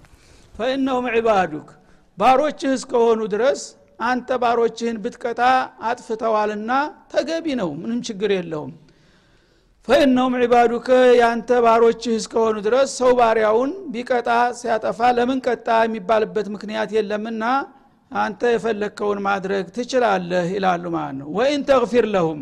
ፈኢነሁም 0.56 1.06
ዒባዱክ 1.16 1.68
ባሮችህ 2.18 2.72
እስከሆኑ 2.78 3.22
ድረስ 3.34 3.62
አንተ 4.04 4.38
ባሮችህን 4.44 4.98
ብትቀጣ 5.04 5.42
አጥፍተዋልና 5.90 6.72
ተገቢ 7.14 7.46
ነው 7.62 7.70
ምንም 7.82 8.00
ችግር 8.08 8.32
የለውም 8.38 8.72
ፈኢነሁም 9.88 10.34
ዒባዱከ 10.42 10.88
የአንተ 11.20 11.52
ባሮችህ 11.66 12.14
እስከሆኑ 12.18 12.58
ድረስ 12.66 12.90
ሰው 13.00 13.12
ባሪያውን 13.20 13.72
ቢቀጣ 13.94 14.28
ሲያጠፋ 14.60 15.00
ለምን 15.18 15.40
ቀጣ 15.48 15.68
የሚባልበት 15.86 16.48
ምክንያት 16.56 16.90
የለምና 16.96 17.44
አንተ 18.12 18.52
የፈለግከውን 18.54 19.20
ማድረግ 19.28 19.66
ትችላለህ 19.76 20.46
ይላሉ 20.56 20.84
ማለት 20.96 21.16
ነው። 21.22 21.30
ወኢን 21.38 21.64
ተግፊር 21.70 22.08
ለሁም 22.16 22.42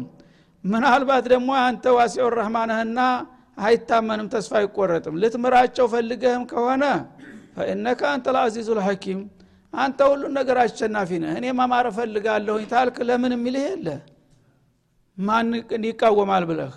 ምናልባት 0.64 1.26
ደግሞ 1.34 1.50
አንተ 1.64 1.94
ዋሲዑ 1.98 2.28
ረህማንህና 2.36 3.00
አይታመንም 3.62 4.28
ተስፋ 4.34 4.54
አይቆረጥም። 4.62 5.16
ልትምራቸው 5.22 5.88
ፈልገህም 5.94 6.44
ከሆነ 6.52 6.84
ፈኢነከ 7.56 8.02
አንተ 8.14 8.28
ልአዚዙ 8.36 8.70
ልሐኪም 8.78 9.22
አንተ 9.74 10.00
ሁሉን 10.12 10.34
ነገር 10.40 10.58
አሸናፊ 10.62 11.10
ነህ 11.24 11.34
እኔ 11.40 11.48
መማር 11.58 11.88
እፈልጋለሁኝ 11.90 12.68
ታልክ 12.72 13.00
ለምን 13.10 13.34
የሚልህ 13.36 13.66
የለ 13.70 13.88
ማን 15.18 15.48
ይቃወማል 15.88 16.44
ብለህ 16.50 16.76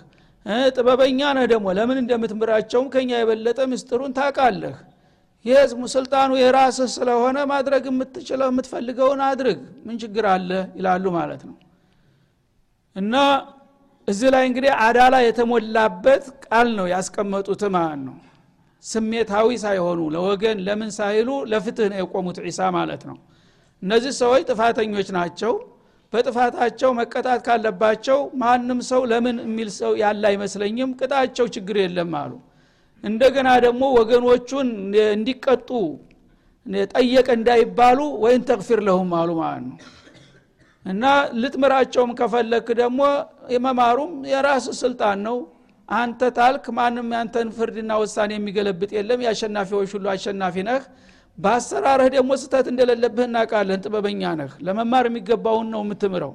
ጥበበኛ 0.71 1.19
ነህ 1.35 1.45
ደግሞ። 1.51 1.67
ለምን 1.77 1.97
እንደምትምራቸውም 2.01 2.87
ከኛ 2.93 3.11
የበለጠ 3.19 3.59
ምስጢሩን 3.71 4.13
ታቃለህ 4.17 4.75
ይህ 5.45 5.57
ስልጣኑ 5.93 6.31
የራስህ 6.39 6.89
ስለሆነ 6.93 7.37
ማድረግ 7.51 7.83
የምትችለው 7.89 8.47
የምትፈልገውን 8.51 9.21
አድርግ። 9.27 9.57
ምን 9.87 9.95
ችግር 10.03 10.25
አለ? 10.33 10.49
ይላሉ 10.77 11.05
ማለት 11.17 11.41
ነው። 11.49 11.55
እና 12.95 13.15
እዚህ 14.07 14.29
ላይ 14.33 14.43
እንግዲህ 14.49 14.71
አዳላ 14.85 15.15
የተሞላበት 15.23 16.23
ቃል 16.45 16.69
ነው 16.79 16.85
ያስቀመጡት 16.93 17.61
ማለት 17.75 18.01
ነው። 18.07 18.15
ስሜታዊ 18.83 19.47
ሳይሆኑ 19.63 19.99
ለወገን 20.15 20.57
ለምን 20.65 20.89
ሳይሉ 20.97 21.29
ለፍትህ 21.51 21.87
ነው 21.91 21.97
የቆሙት 22.01 22.37
ዒሳ 22.45 22.59
ማለት 22.77 23.03
ነው። 23.09 23.17
እነዚህ 23.81 24.11
ሰዎች 24.19 24.43
ጥፋተኞች 24.49 25.07
ናቸው 25.17 25.53
በጥፋታቸው 26.13 26.89
መቀጣት 26.97 27.39
ካለባቸው 27.45 28.19
ማንም 28.41 28.79
ሰው 28.89 29.01
ለምን 29.11 29.37
የሚል 29.43 29.69
ሰው 29.77 29.91
ያለ 30.01 30.23
አይመስለኝም 30.31 30.91
ቅጣቸው 30.99 31.45
ችግር 31.55 31.77
የለም 31.81 32.11
አሉ። 32.21 32.33
እንደገና 33.03 33.49
ደግሞ 33.65 33.83
ወገኖቹን 33.97 34.67
እንዲቀጡ 35.13 35.69
ጠየቀ 36.93 37.27
እንዳይባሉ 37.37 37.99
ወይን 38.23 38.43
ተግፊር 38.49 38.79
ለሁም 38.87 39.09
አሉ 39.19 39.29
ማለት 39.41 39.65
ነው። 39.65 39.77
እና 40.85 41.03
ልትምራቸውም 41.41 42.11
ከፈለክ 42.19 42.67
ደግሞ 42.79 43.01
የመማሩም 43.53 44.13
የራስ 44.31 44.65
ስልጣን 44.79 45.19
ነው። 45.27 45.37
አንተ 45.89 46.29
ታልክ 46.37 46.65
ማንም 46.77 47.09
ያንተን 47.15 47.49
ፍርድና 47.55 47.91
ውሳኔ 48.01 48.31
የሚገለብጥ 48.37 48.91
የለም። 48.97 49.23
የአሸናፊዎች 49.25 49.89
ሁሉ 49.95 50.05
አሸናፊ 50.13 50.55
ነህ 50.69 50.83
በአሰራርህ 51.37 52.07
ደግሞ 52.15 52.31
ስተት 52.41 52.65
እንደሌለብህ 52.71 53.25
እናቃለን 53.27 53.81
ጥበበኛ 53.85 54.21
ነህ። 54.39 54.51
ለመማር 54.65 55.05
የሚገባውን 55.09 55.67
ነው 55.73 55.81
የምትምረው። 55.85 56.33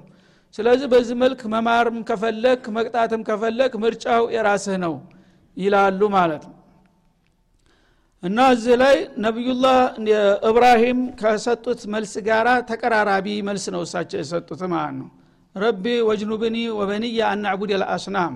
ስለዚህ 0.55 0.87
በዚህ 0.93 1.17
መልክ 1.23 1.41
መማርም 1.53 1.99
ከፈለክ 2.09 2.63
መቅጣትም 2.77 3.23
ከፈለክ 3.29 3.73
ምርጫው 3.83 4.23
የራስህ 4.35 4.77
ነው 4.85 4.95
ይላሉ 5.57 6.01
ማለት 6.17 6.45
ነው። 6.49 6.55
እና 8.23 8.39
እዚህ 8.55 8.75
ላይ 8.83 8.97
ነቢዩላህ 9.25 9.77
እብራሂም 10.49 11.01
ከሰጡት 11.21 11.81
መልስ 11.95 12.13
ጋራ 12.29 12.49
ተቀራራቢ 12.71 13.27
መልስ 13.49 13.65
ነው 13.75 13.83
እሳቸው 13.87 14.19
የሰጡት 14.23 14.63
ማለት 14.73 14.97
ነው። 15.01 15.09
ረቢ 15.55 15.85
ወጅኑብኒ 16.09 16.57
ወበንያ 16.79 17.21
አናዕቡድ 17.29 17.71
ልአስናም 17.83 18.35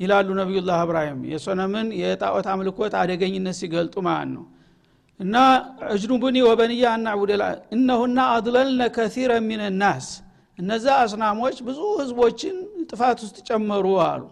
ይላሉ 0.00 0.28
ነቢዩላህ 0.40 0.78
እብራሂም 0.86 1.20
የሶነምን 1.32 1.88
የጣዖት 2.00 2.46
አምልኮት 2.52 2.94
አደገኝነት 3.00 3.56
ሲገልጡ 3.60 3.94
ማለት 4.08 4.30
ነው 4.34 4.44
እና 5.20 5.34
እጅኑብኒ 5.92 6.36
ወበንያ 6.46 6.84
አናዕቡድ 6.94 7.30
እነሁና 7.76 8.18
አድለልነ 8.34 8.82
ከሲረ 8.96 9.32
ሚን 9.46 9.62
ናስ። 9.80 10.08
እነዛ 10.58 10.86
አስናሞች 11.02 11.56
ብዙ 11.66 11.80
ህዝቦችን 12.00 12.56
ጥፋት 12.90 13.18
ውስጥ 13.24 13.38
ጨመሩ 13.48 13.86
አሉ። 14.04 14.22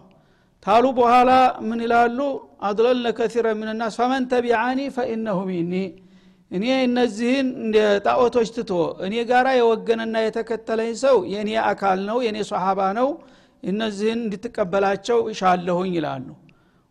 ታሉ 0.63 0.85
በኋላ 0.97 1.31
ምን 1.67 1.79
ይላሉ? 1.85 2.19
አድለልነ 2.67 3.07
ከሲረ 3.17 3.47
ሚንናስ 3.59 3.95
ፈመን 3.99 4.23
ተቢዓኒ 4.31 4.79
ፈኢነሁ 4.95 5.39
ሚኒ። 5.49 5.73
እኔ 6.51 6.65
እነዚህን 6.87 7.47
ጣዖቶች 8.05 8.49
ትቶ 8.55 8.71
እኔ 9.05 9.13
ጋራ 9.29 9.47
የወገነና 9.57 10.15
የተከተለኝ 10.25 10.91
ሰው 11.03 11.17
የእኔ 11.31 11.51
አካል 11.69 11.99
ነው 12.09 12.17
የእኔ 12.25 12.37
ሰሓባ 12.51 12.79
ነው 12.99 13.09
እነዚህን 13.63 14.19
እንድትቀበላቸው 14.25 15.19
እሻለሁኝ 15.31 15.91
ይላሉ። 15.97 16.27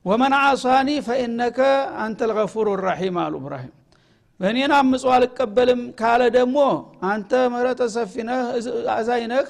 ወመን 0.05 0.35
አሳኒ 0.41 0.89
ፈኢነከ 1.07 1.59
አንተ 2.05 2.21
ልገፉር 2.31 2.69
ራሒም 2.87 3.19
አሉ 3.23 3.35
እብራሂም 3.41 3.73
በእኔን 4.41 4.73
አምጾ 4.77 5.05
አልቀበልም 5.17 5.83
ካለ 5.99 6.23
ደግሞ 6.37 6.57
አንተ 7.09 7.33
ምህረተ 7.53 7.83
ሰፊ 7.95 8.15
ነህ 9.29 9.47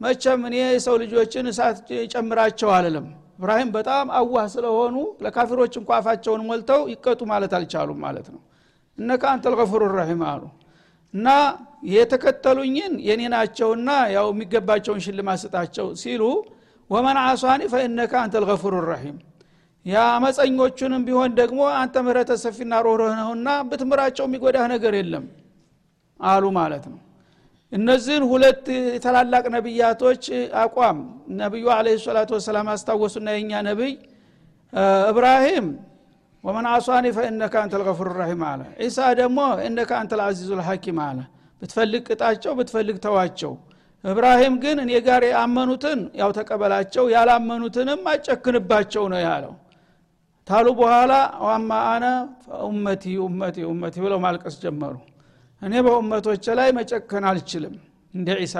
መቸም 0.00 0.40
እኔ 0.48 0.56
የሰው 0.66 0.94
ልጆችን 1.02 1.46
እሳት 1.50 1.78
ጨምራቸው 2.12 2.70
አልልም። 2.76 3.06
እብራሂም 3.36 3.70
በጣም 3.74 4.06
አዋህ 4.18 4.46
ስለሆኑ 4.54 4.94
ለካፊሮች 5.24 5.74
እንኳ 5.80 5.90
አፋቸውን 5.98 6.42
ሞልተው 6.48 6.82
ይቀጡ 6.92 7.20
ማለት 7.30 7.52
አልቻሉም 7.58 7.98
ማለት 8.04 8.26
ነው። 8.34 8.40
እነከ 8.98 9.22
አንተ 9.32 9.44
ልገፉር 9.52 9.82
ራሒም 9.94 10.22
አሉ። 10.30 10.42
እና 11.14 11.28
የተከተሉኝን 11.94 12.94
የኔ 13.06 13.22
ናቸውና 13.34 13.90
ያው 14.16 14.26
የሚገባቸውን 14.32 15.00
ሽልማት 15.06 15.38
ስጣቸው 15.44 15.86
ሲሉ 16.02 16.22
ወመን 16.90 17.18
አሷኒ 17.22 17.62
ፈኢነከ 17.72 18.12
አንተ 18.22 18.34
ልገፉር 18.44 18.74
ራሒም 18.90 19.16
የአመፀኞቹንም 19.86 21.02
ቢሆን 21.06 21.30
ደግሞ 21.38 21.60
አንተ 21.78 21.96
ምህረተ 22.04 22.32
ሰፊና 22.42 22.72
ሮሮህ 22.86 23.12
ነውና 23.20 23.48
ብትምራቸው 23.68 24.24
የሚጎዳህ 24.28 24.64
ነገር 24.72 24.94
የለም 24.98 25.24
አሉ 26.20 26.44
ማለት 26.58 26.84
ነው። 26.90 26.98
እነዚህን 27.72 28.24
ሁለት 28.30 28.66
ታላላቅ 29.04 29.44
ነቢያቶች 29.56 30.24
አቋም 30.62 30.98
ነቢዩ 31.40 31.66
አለ 31.76 31.86
ሰላቱ 32.04 32.30
ወሰላም 32.38 32.68
አስታወሱና 32.72 33.28
የኛ 33.36 33.52
ነቢይ 33.68 33.92
እብራሂም 35.10 35.68
ወመን 36.44 36.66
አሷኒ 36.72 37.06
ፈኢነከ 37.16 37.54
አንተ 37.62 37.74
ልገፉር 37.80 38.08
ራሒም 38.18 38.42
አለ። 38.50 38.60
ዒሳ 38.82 38.98
ደግሞ 39.20 39.38
እነከ 39.66 39.90
አንተ 40.00 40.12
ልአዚዙ 40.20 40.50
ልሐኪም 40.60 41.00
አለ። 41.06 41.18
ብትፈልግ 41.62 42.02
ቅጣቸው 42.08 42.52
ብትፈልግ 42.58 42.96
ተዋቸው። 43.04 43.52
እብራሂም 44.04 44.54
ግን 44.62 44.76
እኔ 44.84 44.92
ጋር 45.06 45.22
ያመኑትን 45.32 46.00
ያው 46.20 46.30
ተቀበላቸው 46.36 47.04
ያላመኑትንም 47.14 48.00
አጨክንባቸው 48.12 49.04
ነው 49.12 49.20
ያለው 49.26 49.52
ታሉ 50.50 50.66
በኋላ 50.78 51.12
ዋማ 51.44 51.70
አነ 51.90 52.04
ኡመቲ 52.64 53.04
ኡመቲ 53.24 53.56
ኡመቲ 53.70 53.96
ብለው 54.04 54.18
ማልቀስ 54.24 54.54
ጀመሩ። 54.62 54.94
እኔ 55.62 55.72
በኡመቶች 55.86 56.44
ላይ 56.58 56.68
መጨከን 56.78 57.24
አልችልም። 57.30 57.74
እንደ 58.14 58.28
ዒሳ 58.40 58.56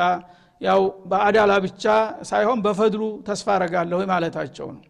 ያው 0.60 0.80
በአዳላ 1.10 1.52
ብቻ 1.64 1.84
ሳይሆን 2.30 2.58
በፈድሉ 2.64 3.02
ተስፋ 3.28 3.46
አረጋለሁ 3.54 4.00
ማለታቸው 4.10 4.68
ነው። 4.74 4.82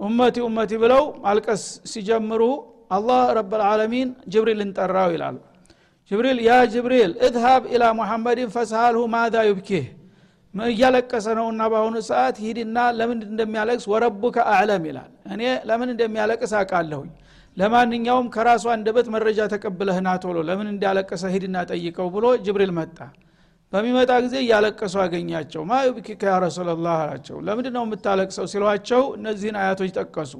ኡመቲ 0.00 0.36
ኡመቲ 0.46 0.72
ብለው 0.82 1.04
ማልቀስ 1.24 1.62
ሲጀምሩ 1.90 2.42
አላህ 2.90 3.20
ረብልዓለሚን 3.38 4.08
ጅብሪልን 4.32 4.70
ጠራው 4.78 5.10
ይላሉ። 5.14 5.36
ጅብሪል 6.10 6.38
ያ 6.46 6.54
ጅብሪል 6.72 7.12
እዝሃብ 7.26 7.62
ኢላ 7.72 7.84
ሙሐመድን 7.98 8.50
ፈስሃልሁ 8.54 9.02
ማዛ 9.14 9.36
ዩብኪህ 9.48 9.84
እያለቀሰ 10.54 11.26
ነውና 11.38 11.62
በአሁኑ 11.72 11.96
ሰዓት 12.08 12.36
ሂድና 12.42 12.78
ለምን 12.98 13.20
እንደሚያለቅስ 13.26 13.84
ወረቡከ 13.92 14.36
አዕለም 14.52 14.84
ይላል። 14.88 15.10
እኔ 15.32 15.40
ለምን 15.68 15.88
እንደሚያለቅስ 15.94 16.52
አውቃለሁኝ። 16.58 17.10
ለማንኛውም 17.56 18.26
ከራሱ 18.34 18.64
አንደበት 18.74 19.06
መረጃ 19.14 19.40
ተቀብለህ 19.52 19.98
ና 20.06 20.14
ቶሎ 20.22 20.38
ለምን 20.48 20.68
እንዳለቀሰ 20.72 21.24
ሂድና 21.34 21.56
ጠይቀው 21.70 22.08
ብሎ 22.14 22.24
ጅብሪል 22.46 22.72
መጣ። 22.78 22.98
በሚመጣ 23.72 24.12
ጊዜ 24.24 24.34
እያለቀሱ 24.42 24.94
አገኛቸው። 25.04 25.62
ማ 25.64 25.74
ያ 26.24 26.34
ረሱላላህ 26.44 26.96
አላቸው። 27.02 27.36
ለምንድ 27.46 27.68
ነው 27.76 27.84
የምታለቅሰው 27.86 28.46
ሲሏቸው 28.52 29.02
እነዚህን 29.18 29.56
አያቶች 29.62 29.92
ጠቀሱ። 29.98 30.34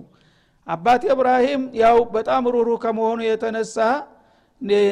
አባቴ 0.67 1.05
እብራሂም 1.15 1.63
ያው 1.77 1.97
በጣም 2.15 2.45
ሩሩህ 2.55 2.79
ከመሆኑ 2.85 3.19
የተነሳ 3.27 3.79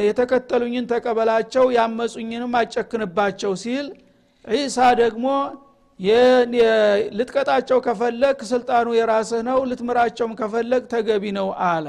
የተከተሉኝን 0.04 0.86
ተቀበላቸው 0.90 1.64
ያመፁኝንም 1.76 2.54
አጨክንባቸው 2.60 3.52
ሲል 3.62 3.86
ዒሳ 4.44 4.78
ደግሞ 5.00 5.26
ልትቀጣቸው 7.18 7.78
ከፈለግ 7.86 8.38
ስልጣኑ 8.50 8.88
የራስህ 8.96 9.40
ነው 9.48 9.58
ልትምራቸውም 9.70 10.32
ከፈለግ 10.40 10.82
ተገቢ 10.92 11.24
ነው 11.38 11.48
አለ። 11.66 11.86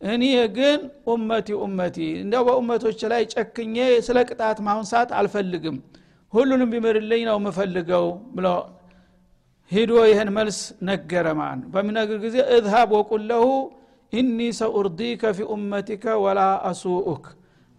እኔ 0.00 0.22
ግን 0.56 0.78
ኡመቲ 1.08 1.48
ኡመቲ 1.64 1.96
እንደው 2.22 2.42
በኡመቶች 2.48 3.00
ላይ 3.12 3.22
ጨክኜ 3.34 3.76
ስለ 4.06 4.18
ቅጣት 4.28 4.58
ማንሳት 4.68 5.10
አልፈልግም። 5.18 5.76
ሁሉንም 6.32 6.70
ቢምርልኝ 6.72 7.22
ነው 7.28 7.36
የምፈልገው 7.40 8.06
ብሎ 8.36 8.46
ሂዶ 9.70 9.92
ይህን 10.08 10.30
መልስ 10.36 10.58
ነገረ 10.88 11.26
ማን። 11.38 11.60
በሚነግር 11.72 12.18
ጊዜ 12.24 12.36
እዝሃብ 12.56 12.90
ወቁል 12.96 13.22
ለሁ 13.30 13.44
ኢኒ 14.12 14.38
ሰኡርዲከ 14.58 15.22
ፊ 15.36 15.46
ኡመቲከ 15.54 16.04
ወላ 16.24 16.40
አሱኡክ 16.70 17.24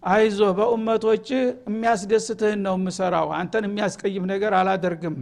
አይዞህ 0.04 0.50
በኡመቶችህ 0.58 1.42
የሚያስደስትህን 1.68 2.60
ነው 2.66 2.74
የምሰራው 2.78 3.28
አንተን 3.38 3.64
የሚያስቀይም 3.68 4.24
ነገር 4.32 4.52
አላደርግም 4.58 5.16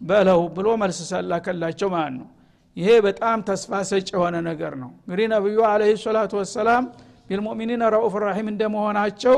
በለው 0.00 0.40
ብሎ 0.56 0.68
መልስ 0.82 0.98
ሰላከላቸው 1.10 1.88
ማለት 1.94 2.14
ነው። 2.18 2.28
ይሄ 2.76 2.90
በጣም 3.06 3.38
ተስፋ 3.48 3.80
ሰጭ 3.90 4.08
የሆነ 4.14 4.36
ነገር 4.48 4.72
ነው። 4.82 4.90
እንግዲህ 5.00 5.26
ነቢዩ 5.34 5.58
አለህ 5.70 5.90
ሰላቱ 6.04 6.32
ወሰላም 6.40 6.84
ቢልሙእሚኒን 7.30 7.82
ረኡፍ 7.94 8.14
ራሒም 8.24 8.48
እንደመሆናቸው 8.52 9.36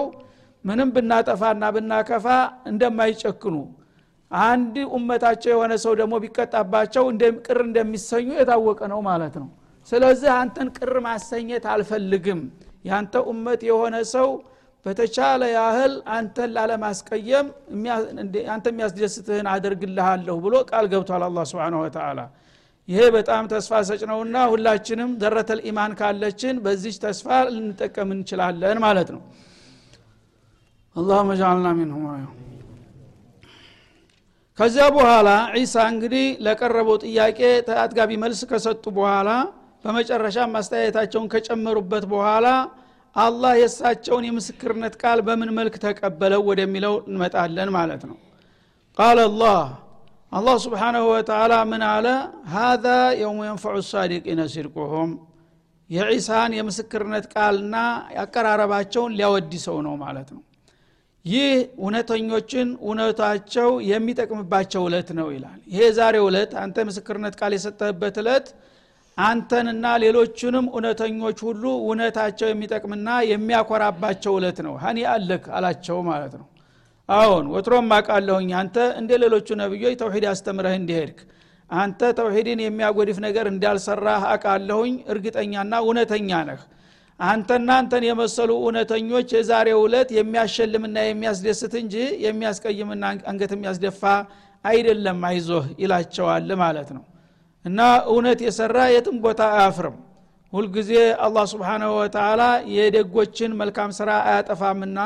ምንም 0.64 0.90
ብናጠፋና 0.96 1.64
ብናከፋ 1.76 2.26
እንደማይጨክኑ 2.70 3.56
አንድ 4.30 4.74
ኡመታቸው 4.96 5.50
የሆነ 5.54 5.72
ሰው 5.84 5.92
ደግሞ 6.00 6.14
ቢቀጣባቸው 6.24 7.04
ቅር 7.46 7.58
እንደሚሰኙ 7.66 8.28
የታወቀ 8.38 8.80
ነው 8.92 9.00
ማለት 9.08 9.34
ነው። 9.42 9.48
ስለዚህ 9.92 10.30
አንተን 10.36 10.68
ቅር 10.78 10.94
ማሰኘት 11.06 11.64
አልፈልግም። 11.72 12.40
ያንተ 12.84 13.14
ኡመት 13.30 13.60
የሆነ 13.68 13.96
ሰው 14.14 14.28
በተቻለ 14.86 15.42
ያህል 15.54 15.92
አንተን 16.14 16.50
ላለማስቀየም 16.56 17.46
አንተ 18.54 18.64
የሚያስደስትህን 18.72 19.46
አደርግልሃለሁ 19.52 20.36
ብሎ 20.44 20.54
ቃል 20.70 20.86
ገብቷል 20.92 21.24
አላ 21.26 21.44
ስብን 21.50 21.74
ወተላ 21.80 22.20
ይሄ 22.88 23.00
በጣም 23.16 23.44
ተስፋ 23.52 23.80
ሰጭ 23.88 24.02
ነውና 24.10 24.36
ሁላችንም 24.52 25.10
ዘረተል 25.22 25.60
ኢማን 25.70 25.92
ካለችን 26.00 26.56
በዚች 26.64 26.96
ተስፋ 27.04 27.26
ልንጠቀም 27.52 28.08
እንችላለን 28.16 28.78
ማለት 28.86 29.10
ነው። 29.16 29.22
አላሁመ 30.96 31.30
ጃአልና 31.40 31.68
ሚንሁም 31.78 32.06
ከዚያ 34.58 34.86
በኋላ 34.96 35.28
ዒሳ 35.56 35.74
እንግዲህ 35.92 36.26
ለቀረበው 36.46 36.96
ጥያቄ 37.04 37.38
አጥጋቢ 37.84 38.10
መልስ 38.24 38.40
ከሰጡ 38.50 38.84
በኋላ 38.98 39.30
በመጨረሻ 39.84 40.38
ማስተያየታቸውን 40.52 41.28
ከጨመሩበት 41.32 42.04
በኋላ 42.12 42.48
አላህ 43.16 43.52
የእሳቸውን 43.60 44.24
የምስክርነት 44.28 44.94
ቃል 45.02 45.18
በምን 45.26 45.50
መልክ 45.56 45.74
ተቀበለው 45.82 46.42
ወደሚለው 46.48 46.94
እንመጣለን 47.08 47.70
ማለት 47.76 48.02
ነው። 48.10 48.16
ቃል 48.96 49.18
አላህ 49.24 49.58
አላህ 50.32 50.54
ስብሓናሁ 50.64 51.02
ወተላ 51.10 51.52
ምን 51.70 51.82
አለ? 51.88 52.06
ሃذا 52.54 52.98
የውሙ 53.20 53.38
የንፈዑ 53.46 53.74
ሳዲቂነ 53.90 54.40
ሲድቁሁም። 54.52 55.10
የዒሳን 55.90 56.50
የምስክርነት 56.58 57.24
ቃልና 57.34 57.76
ያቀራረባቸውን 58.18 59.14
ሊያወዲሰው 59.18 59.76
ነው 59.86 59.94
ማለት 60.04 60.28
ነው። 60.36 60.42
ይህ 61.24 61.50
እውነተኞችን 61.78 62.68
እውነታቸው 62.84 63.68
የሚጠቅምባቸው 63.90 64.82
እለት 64.88 65.10
ነው 65.18 65.28
ይላል። 65.34 65.60
ይሄ 65.72 65.82
ዛሬው 65.98 66.24
እለት 66.30 66.52
አንተ 66.62 66.76
ምስክርነት 66.88 67.34
ቃል 67.40 67.52
የሰጠህበት 67.56 68.16
እለት 68.22 68.46
አንተንና 69.18 69.86
ሌሎቹንም 70.02 70.66
እውነተኞች 70.72 71.38
ሁሉ 71.46 71.64
እውነታቸው 71.82 72.48
የሚጠቅምና 72.50 73.08
የሚያኮራባቸው 73.30 74.32
እለት 74.38 74.58
ነው። 74.66 74.74
ሀኒ 74.82 74.98
አለክ 75.12 75.44
አላቸው 75.56 75.98
ማለት 76.08 76.34
ነው። 76.40 76.46
አሁን 77.08 77.44
ወትሮም 77.54 77.88
አቃለሁኝ 77.96 78.50
አንተ 78.60 78.76
እንደ 79.00 79.12
ሌሎቹ 79.22 79.48
ነቢዮች 79.62 79.94
ተውሂድ 80.02 80.24
አስተምረህ 80.32 80.74
እንዲሄድክ። 80.78 81.18
አንተ 81.70 82.00
ተውሂድን 82.18 82.60
የሚያጎድፍ 82.64 83.18
ነገር 83.26 83.46
እንዳልሰራህ 83.52 84.22
አቃለሁኝ 84.32 84.94
እርግጠኛና 85.12 85.74
እውነተኛ 85.84 86.30
ነህ። 86.48 86.62
አንተና 87.20 87.70
አንተን 87.80 88.04
የመሰሉ 88.06 88.50
እውነተኞች 88.60 89.28
የዛሬው 89.36 89.80
ዕለት 89.86 90.08
የሚያሸልምና 90.16 90.98
የሚያስደስት 91.06 91.74
እንጂ 91.82 91.94
የሚያስቀይምና 92.24 93.02
አንገት 93.30 93.52
የሚያስደፋ 93.56 94.02
አይደለም። 94.64 95.20
አይዞህ 95.28 95.66
ይላቸዋል 95.82 96.50
ማለት 96.62 96.90
ነው 96.96 97.02
እና 97.64 97.80
እውነት 98.10 98.40
የሰራ 98.46 98.78
የትም 98.92 99.16
ቦታ 99.24 99.42
አያፍርም። 99.54 99.96
ሁልጊዜ 100.52 100.90
አላህ 101.26 101.44
ስብሓናሁ 101.52 101.90
ወተላ 101.98 102.42
የደጎችን 102.76 103.52
መልካም 103.60 103.90
ስራ 103.98 104.10
አያጠፋምና 104.26 104.98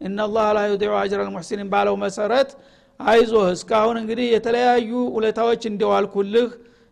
እናላህ 0.00 0.46
ላ 0.56 0.60
ዩዲዑ 0.70 0.92
አጅር 1.00 1.20
አልሙሕሲኒን 1.24 1.68
ባለው 1.72 1.96
መሰረት 2.04 2.50
አይዞህ 3.00 3.46
እስካሁን 3.54 3.96
እንግዲህ 4.00 4.26
የተለያዩ 4.34 4.90
ውለታዎች 5.16 5.62
እንደዋልኩልህ 5.70 6.48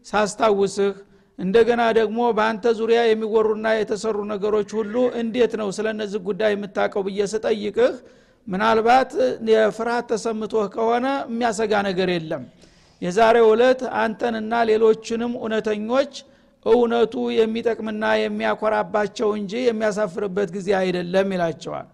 ሳስታውስህ 0.07 0.93
እንደገና 1.39 1.83
ደግሞ 1.99 2.21
በአንተ 2.37 2.73
ዙሪያ 2.79 3.01
የሚወሩና 3.07 3.69
የተሰሩ 3.77 4.17
ነገሮች 4.33 4.71
ሁሉ 4.79 4.95
እንዴት 5.21 5.53
ነው 5.61 5.69
ስለ 5.77 5.87
እነዚህ 5.95 6.21
ጉዳይ 6.27 6.53
የምታውቀው 6.55 7.03
ብዬ 7.07 7.29
ስጠይቅህ 7.33 7.95
ምናልባት 8.47 9.11
የፍርሃት 9.53 10.07
ተሰምቶህ 10.13 10.67
ከሆነ 10.75 11.07
የሚያሰጋ 11.27 11.73
ነገር 11.89 12.11
የለም 12.15 12.43
የዛሬው 13.03 13.47
ዕለት 13.53 13.81
አንተንና 14.01 14.55
ሌሎችንም 14.71 15.33
እውነተኞች 15.41 16.13
እውነቱ 16.67 17.15
የሚጠቅምና 17.37 18.05
የሚያኮራባቸው 18.21 19.29
እንጂ 19.39 19.53
የሚያሳፍርበት 19.67 20.49
ጊዜ 20.57 20.69
አይደለም 20.81 21.29
ይላቸዋል። 21.35 21.87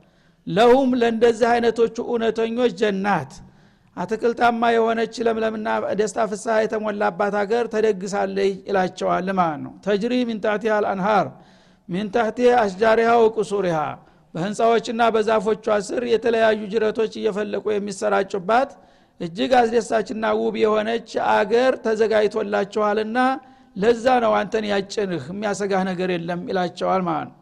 ለሁም 0.47 0.91
ለእንደዚህ 1.01 1.49
አይነቶቹ 1.53 1.97
እውነተኞች 2.09 2.73
ጀናት 2.81 3.33
አትክልታማ 3.97 4.63
የሆነች 4.75 5.15
ለምለምና 5.27 5.69
ደስታ 6.01 6.27
ፍስሐ 6.31 6.57
የተሞላባት 6.63 7.35
ሀገር 7.41 7.65
ተደግሳለይ 7.75 8.51
ይላቸዋል 8.69 9.29
ማለት 9.39 9.61
ነው። 9.65 9.73
ተጅሪ 9.87 10.13
ሚን 10.29 10.41
ታህቲሃ 10.45 10.73
አልአንሃር 10.81 11.29
ሚን 11.89 12.09
ታህቲ 12.15 12.49
አሽጃሪሃ 12.63 13.11
ወቁሱሪሃ 13.23 13.79
በህንፃዎችና 14.35 15.03
በዛፎቿ 15.15 15.67
ስር 15.87 16.03
የተለያዩ 16.13 16.61
ጅረቶች 16.73 17.13
እየፈለቁ 17.21 17.65
የሚሰራጩባት 17.73 18.71
እጅግ 19.21 19.53
አስደሳችና 19.59 20.25
ውብ 20.41 20.57
የሆነች 20.63 21.11
አገር 21.33 21.73
ተዘጋጅቶላቸዋልና 21.85 23.19
ለዛ 23.77 24.07
ነው 24.25 24.33
አንተን 24.39 24.65
ያጭንህ 24.71 25.25
የሚያሰጋህ 25.33 25.83
ነገር 25.91 26.09
የለም 26.15 26.41
ይላቸዋል 26.51 27.03
ማለት 27.09 27.29
ነው። 27.31 27.37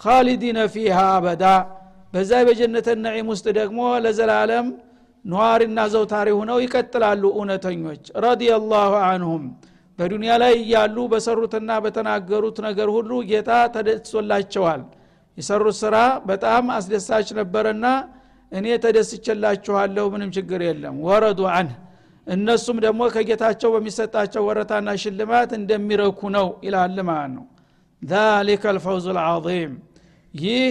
ካሊዲነ 0.00 0.58
ፊሃ 0.74 0.96
አበዳ 1.12 1.44
በዛ 2.12 2.32
በጀነተ 2.48 2.88
ነዒም 3.04 3.28
ውስጥ 3.32 3.46
ደግሞ 3.58 3.80
ለዘላለም 4.04 4.66
ነዋሪና 5.24 5.80
ዘውታሪ 5.92 6.28
ሁነው 6.38 6.58
ይቀጥላሉ 6.64 7.22
እውነተኞች። 7.36 8.04
ረዲየላሁ 8.24 8.92
አንሁም 9.06 9.44
በዱንያ 9.98 10.32
ላይ 10.42 10.52
እያሉ 10.60 10.96
በሰሩትና 11.12 11.70
በተናገሩት 11.84 12.56
ነገር 12.66 12.88
ሁሉ 12.96 13.10
ጌታ 13.30 13.50
ተደስቶላቸዋል። 13.76 14.82
የሰሩት 15.38 15.76
ስራ 15.80 15.96
በጣም 16.28 16.64
አስደሳች 16.76 17.28
ነበረና 17.38 17.86
እኔ 18.52 18.66
ተደስቸላችኋለሁ 18.84 20.04
ምንም 20.12 20.30
ችግር 20.36 20.60
የለም። 20.66 20.96
ወረዱ 21.06 21.40
አን 21.52 21.68
እነሱም 22.26 22.78
ደግሞ 22.84 23.00
ከጌታቸው 23.14 23.70
በሚሰጣቸው 23.74 24.42
ወረታና 24.48 24.88
ሽልማት 25.02 25.50
እንደሚረኩ 25.58 26.20
ነው 26.36 26.46
ይላል 26.66 26.96
ማለት 27.08 27.32
ነው። 27.36 27.44
ዛሊከ 28.02 28.64
ልፈውዝ 28.76 29.06
ልዓظም 29.16 29.72
ይህ 30.34 30.64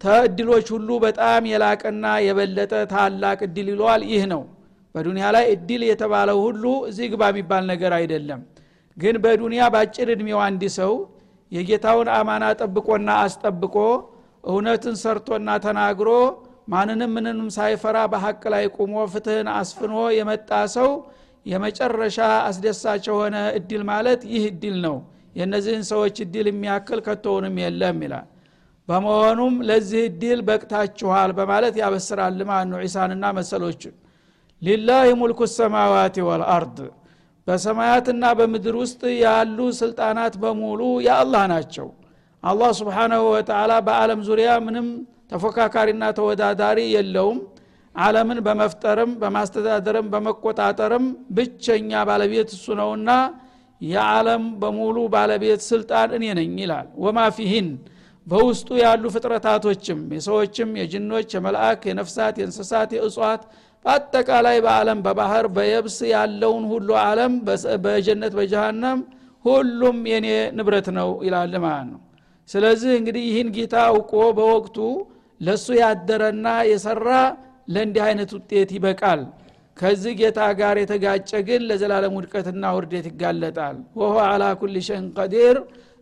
ተእድሎች 0.00 0.66
ሁሉ 0.74 0.88
በጣም 1.04 1.42
የላቀና 1.50 2.06
የበለጠ 2.26 2.72
ታላቅ 2.92 3.38
እድል 3.46 3.68
ይለዋል። 3.72 4.02
ይህ 4.10 4.24
ነው። 4.32 4.42
በዱኒያ 4.94 5.26
ላይ 5.36 5.44
እድል 5.54 5.82
የተባለው 5.88 6.38
ሁሉ 6.46 6.64
እዚህ 6.88 7.06
ግባ 7.12 7.22
የሚባል 7.32 7.62
ነገር 7.72 7.92
አይደለም። 7.98 8.40
ግን 8.96 9.14
በዱኒያ 9.24 9.62
በአጭር 9.74 10.08
እድሜው 10.14 10.40
አንድ 10.46 10.62
ሰው 10.76 10.92
የጌታውን 11.52 12.08
አማና 12.16 12.44
ጠብቆና 12.60 13.10
አስጠብቆ 13.22 13.76
እውነትን 14.44 14.96
ሰርቶና 15.02 15.50
ተናግሮ 15.64 16.10
ማንንም 16.68 17.10
ምንንም 17.16 17.48
ሳይፈራ 17.56 17.98
በሐቅ 18.12 18.42
ላይ 18.54 18.64
ቁሞ 18.76 18.94
ፍትህን 19.12 19.48
አስፍኖ 19.54 19.94
የመጣ 20.16 20.50
ሰው 20.76 20.90
የመጨረሻ 21.46 22.18
አስደሳች 22.48 23.04
የሆነ 23.10 23.36
እድል 23.58 23.82
ማለት 23.90 24.20
ይህ 24.32 24.44
እድል 24.52 24.76
ነው። 24.86 24.96
የእነዚህን 25.36 25.84
ሰዎች 25.90 26.16
እድል 26.24 26.46
የሚያክል 26.50 27.00
ከቶውንም 27.06 27.56
የለም 27.62 27.98
ይላል። 28.04 28.26
በመሆኑም 28.88 29.54
ለዚህ 29.68 30.02
እድል 30.08 30.40
በቅታችኋል 30.48 31.30
በማለት 31.38 31.74
ያበስራል 31.82 32.34
ነው? 32.70 32.78
ዒሳንና 32.84 33.24
መሰሎችን 33.38 33.94
ሊላህ 34.62 35.06
ሙልኩ 35.20 35.40
ሰማዋት 35.54 36.16
ወልአርድ። 36.26 36.78
በሰማያትና 37.46 38.24
በምድር 38.38 38.74
ውስጥ 38.82 39.02
ያሉ 39.22 39.58
ስልጣናት 39.80 40.34
በሙሉ 40.42 40.80
የአላህ 41.06 41.42
ናቸው። 41.52 41.88
አላህ 42.42 42.70
ስብሓናሁ 42.78 43.22
ወተላ 43.34 43.72
በአለም 43.86 44.20
ዙሪያ 44.28 44.50
ምንም 44.66 44.86
ተፎካካሪና 45.34 46.04
ተወዳዳሪ 46.16 46.80
የለውም። 46.94 47.38
አለምን 47.94 48.38
በመፍጠርም 48.46 49.10
በማስተዳደርም 49.20 50.06
በመቆጣጠርም 50.12 51.04
ብቸኛ 51.36 51.90
ባለቤት 52.08 52.48
እሱ 52.56 52.66
ነውና 52.80 53.10
የዓለም 53.80 54.44
በሙሉ 54.60 54.96
ባለቤት 55.14 55.60
ስልጣን 55.68 56.10
እኔ 56.16 56.24
ነኝ 56.38 56.54
ይላል። 56.62 56.86
ወማ 57.04 57.18
ፊህን? 57.36 57.68
በውስጡ 58.26 58.68
ያሉ 58.82 59.04
ፍጥረታቶችም 59.14 59.98
የሰዎችም 60.14 60.70
የጅኖች 60.80 61.28
የመልአክ 61.36 61.80
የነፍሳት 61.88 62.36
የእንስሳት 62.40 62.90
የእጽዋት 62.96 63.42
በአጠቃላይ 63.84 64.56
በአለም 64.64 64.98
በባህር 65.06 65.46
በየብስ 65.56 65.98
ያለውን 66.12 66.64
ሁሉ 66.70 66.88
አለም 67.02 67.32
በጀነት 67.84 68.32
በጀሃነም 68.38 69.00
ሁሉም 69.44 69.98
የኔ 70.10 70.28
ንብረት 70.56 70.86
ነው 70.98 71.10
ይላል 71.26 71.54
ማለት 71.64 71.88
ነው። 71.92 72.00
ስለዚህ 72.48 72.92
እንግዲህ 73.00 73.24
ይህን 73.28 73.50
ጌታ 73.56 73.74
አውቆ 73.90 74.12
በወቅቱ 74.38 74.78
ለእሱ 75.40 75.66
ያደረና 75.80 76.46
የሰራ 76.70 77.08
ለእንዲህ 77.68 78.02
አይነት 78.06 78.30
ውጤት 78.36 78.70
ይበቃል። 78.76 79.20
ከዚህ 79.76 80.12
ጌታ 80.18 80.40
ጋር 80.58 80.76
የተጋጨ 80.80 81.30
ግን 81.46 81.62
ለዘላለም 81.68 82.12
ውድቀትና 82.18 82.64
ውርደት 82.76 83.06
ይጋለጣል። 83.10 83.76
ወሆ 84.00 84.14
አላ 84.26 84.44
ኩል 84.60 84.76
ሸይን 84.88 85.06
ቀዲር። 85.16 85.56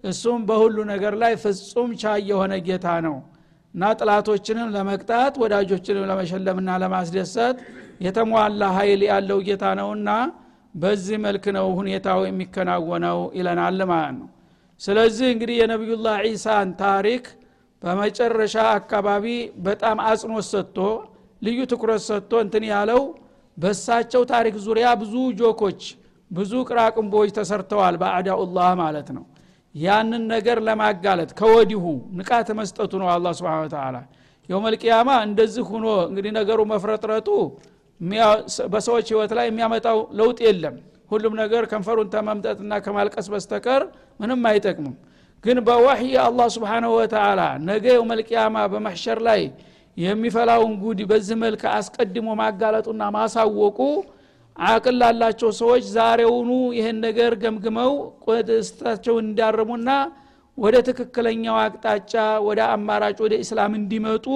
እሱም 0.04 0.40
በሁሉ 0.48 0.76
ነገር 0.90 1.14
ላይ 1.22 1.32
ፍጹም 1.42 1.90
ቻይ 2.02 2.20
የሆነ 2.30 2.52
ጌታ 2.66 2.86
ነው። 3.06 3.16
እና 3.74 3.92
ጥላቶችንም 3.98 4.68
ለመቅጣት 4.74 5.34
ወዳጆችንም 5.42 6.06
ለመሸለምና 6.10 6.70
ለማስደሰት 6.82 7.56
የተሟላ 8.06 8.62
ኃይል 8.76 9.02
ያለው 9.10 9.38
ጌታ 9.46 9.64
ነውና 9.78 10.10
በዚህ 10.74 11.16
መልክ 11.24 11.44
ነው 11.56 11.66
ሁኔታው 11.78 12.20
የሚከናወነው 12.26 13.18
ይለናል 13.38 13.80
ማለት 13.90 14.14
ነው። 14.18 14.28
ስለዚህ 14.80 15.26
እንግዲህ 15.34 15.56
የነቢዩላህ 15.60 16.16
ዒሳን 16.26 16.68
ታሪክ 16.80 17.24
በመጨረሻ 17.82 18.56
አካባቢ 18.76 19.26
በጣም 19.66 19.96
አጽንኦት 20.08 20.46
ሰጥቶ 20.52 20.78
ልዩ 21.42 21.58
ትኩረት 21.70 22.02
ሰጥቶ 22.08 22.32
እንትን 22.44 22.64
ያለው 22.70 23.00
በሳቸው 23.56 24.22
ታሪክ 24.32 24.54
ዙሪያ 24.66 24.88
ብዙ 25.00 25.14
ጆኮች 25.40 25.80
ብዙ 26.30 26.52
ቅራቅንቦች 26.68 27.30
ተሰርተዋል 27.38 27.94
በአዳኡላህ 28.02 28.68
ማለት 28.80 29.08
ነው። 29.16 29.24
ያንን 29.74 30.22
ነገር 30.32 30.58
ለማጋለጥ 30.66 31.30
ከወዲሁ 31.38 31.84
ንቃተ 32.18 32.48
መስጠቱ 32.58 32.92
ነው 33.02 33.08
አላ 33.12 33.26
ስብን 33.38 33.68
ተላ 33.74 33.96
የውመልቅያማ 34.48 35.10
እንደዚህ 35.26 35.64
ሁኖ 35.70 35.86
እንግዲህ 36.08 36.32
ነገሩ 36.38 36.60
መፍረጥረጡ 36.72 37.28
በሰዎች 38.72 39.06
ህይወት 39.12 39.32
ላይ 39.38 39.46
የሚያመጣው 39.48 39.98
ለውጥ 40.18 40.38
የለም። 40.46 40.76
ሁሉም 41.10 41.34
ነገር 41.40 41.62
ከንፈሩን 41.70 42.08
ተመምጠጥና 42.14 42.74
ከማልቀስ 42.84 43.26
በስተቀር 43.32 43.82
ምንም 44.20 44.42
አይጠቅምም 44.50 44.94
ግን 45.44 45.58
በዋህይ 45.66 46.14
አላህ 46.24 46.48
ስብሓንሁ 46.56 46.90
ወተላ 46.98 47.40
ነገ 47.68 47.84
የውመልቅያማ 47.94 48.56
በመሕሸር 48.72 49.18
ላይ 49.28 49.40
የሚፈላውን 49.96 50.74
ጉድ 50.82 51.00
በዚህ 51.10 51.36
መልክ 51.42 51.62
አስቀድሞ 51.72 52.28
ማጋለጡና 52.40 53.02
ማሳወቁ 53.16 53.78
አቅል 54.56 54.96
ላላቸው 55.00 55.50
ሰዎች 55.60 55.84
ዛሬውኑ 55.94 56.50
ይህን 56.78 56.98
ነገር 57.06 57.32
ገምግመው 57.42 57.92
ስታቸውን 58.68 59.24
እንዲያርሙና 59.26 59.90
ወደ 60.58 60.76
ትክክለኛው 60.88 61.56
አቅጣጫ 61.62 62.12
ወደ 62.48 62.60
አማራጭ 62.72 63.16
ወደ 63.24 63.34
ኢስላም 63.44 63.72
እንዲመጡ 63.78 64.26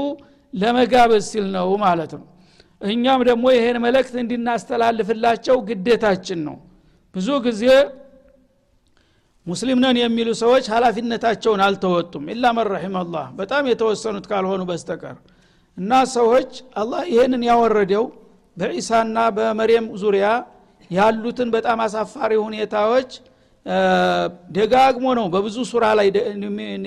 ለመጋበዝ 0.55 1.25
ሲል 1.33 1.47
ነው 1.57 1.69
ማለት 1.85 2.13
ነው። 2.19 2.25
እኛም 2.81 3.21
ደግሞ 3.29 3.45
ይሄን 3.57 3.77
መልእክት 3.85 4.15
እንድናስተላልፍላቸው 4.23 5.57
ግዴታችን 5.69 6.41
ነው። 6.49 6.57
ብዙ 7.15 7.29
ጊዜ 7.47 7.63
ሙስሊም 9.47 9.79
ነን 9.83 9.97
የሚሉ 10.01 10.29
ሰዎች 10.41 10.65
ሀላፊነታቸውን 10.73 11.61
አልተወጡም። 11.67 12.25
ኢላ 12.33 12.45
መን 12.57 12.67
ረሒመላህ 12.73 13.27
በጣም 13.41 13.65
የተወሰኑት 13.71 14.25
ካልሆኑ 14.31 14.63
በስተቀር 14.71 15.17
እና 15.79 15.93
ሰዎች 16.15 16.51
አላህ 16.81 17.03
ይህንን 17.13 17.43
ያወረደው 17.49 18.05
በዒሳና 18.57 19.17
በመርየም 19.37 19.87
ዙሪያ 20.03 20.27
ያሉትን 20.91 21.49
በጣም 21.55 21.79
አሳፋሪ 21.87 22.33
ሁኔታዎች 22.45 23.11
ደጋግሞ 24.57 25.07
ነው 25.19 25.27
በብዙ 25.33 25.57
ሱራ 25.71 25.85
ላይ 25.99 26.09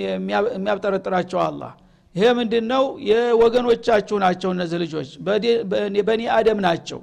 የሚያብጠረጥራቸው 0.05 1.39
አላህ። 1.47 1.71
ይሄ 2.15 2.27
ምንድን 2.37 2.65
ነው 2.71 2.83
የወገኖቻችሁ 3.09 4.17
ናቸው 4.23 4.49
እነዚህ 4.55 4.77
ልጆች። 4.83 5.09
በኒ 6.07 6.21
አደም 6.37 6.59
ናቸው። 6.67 6.99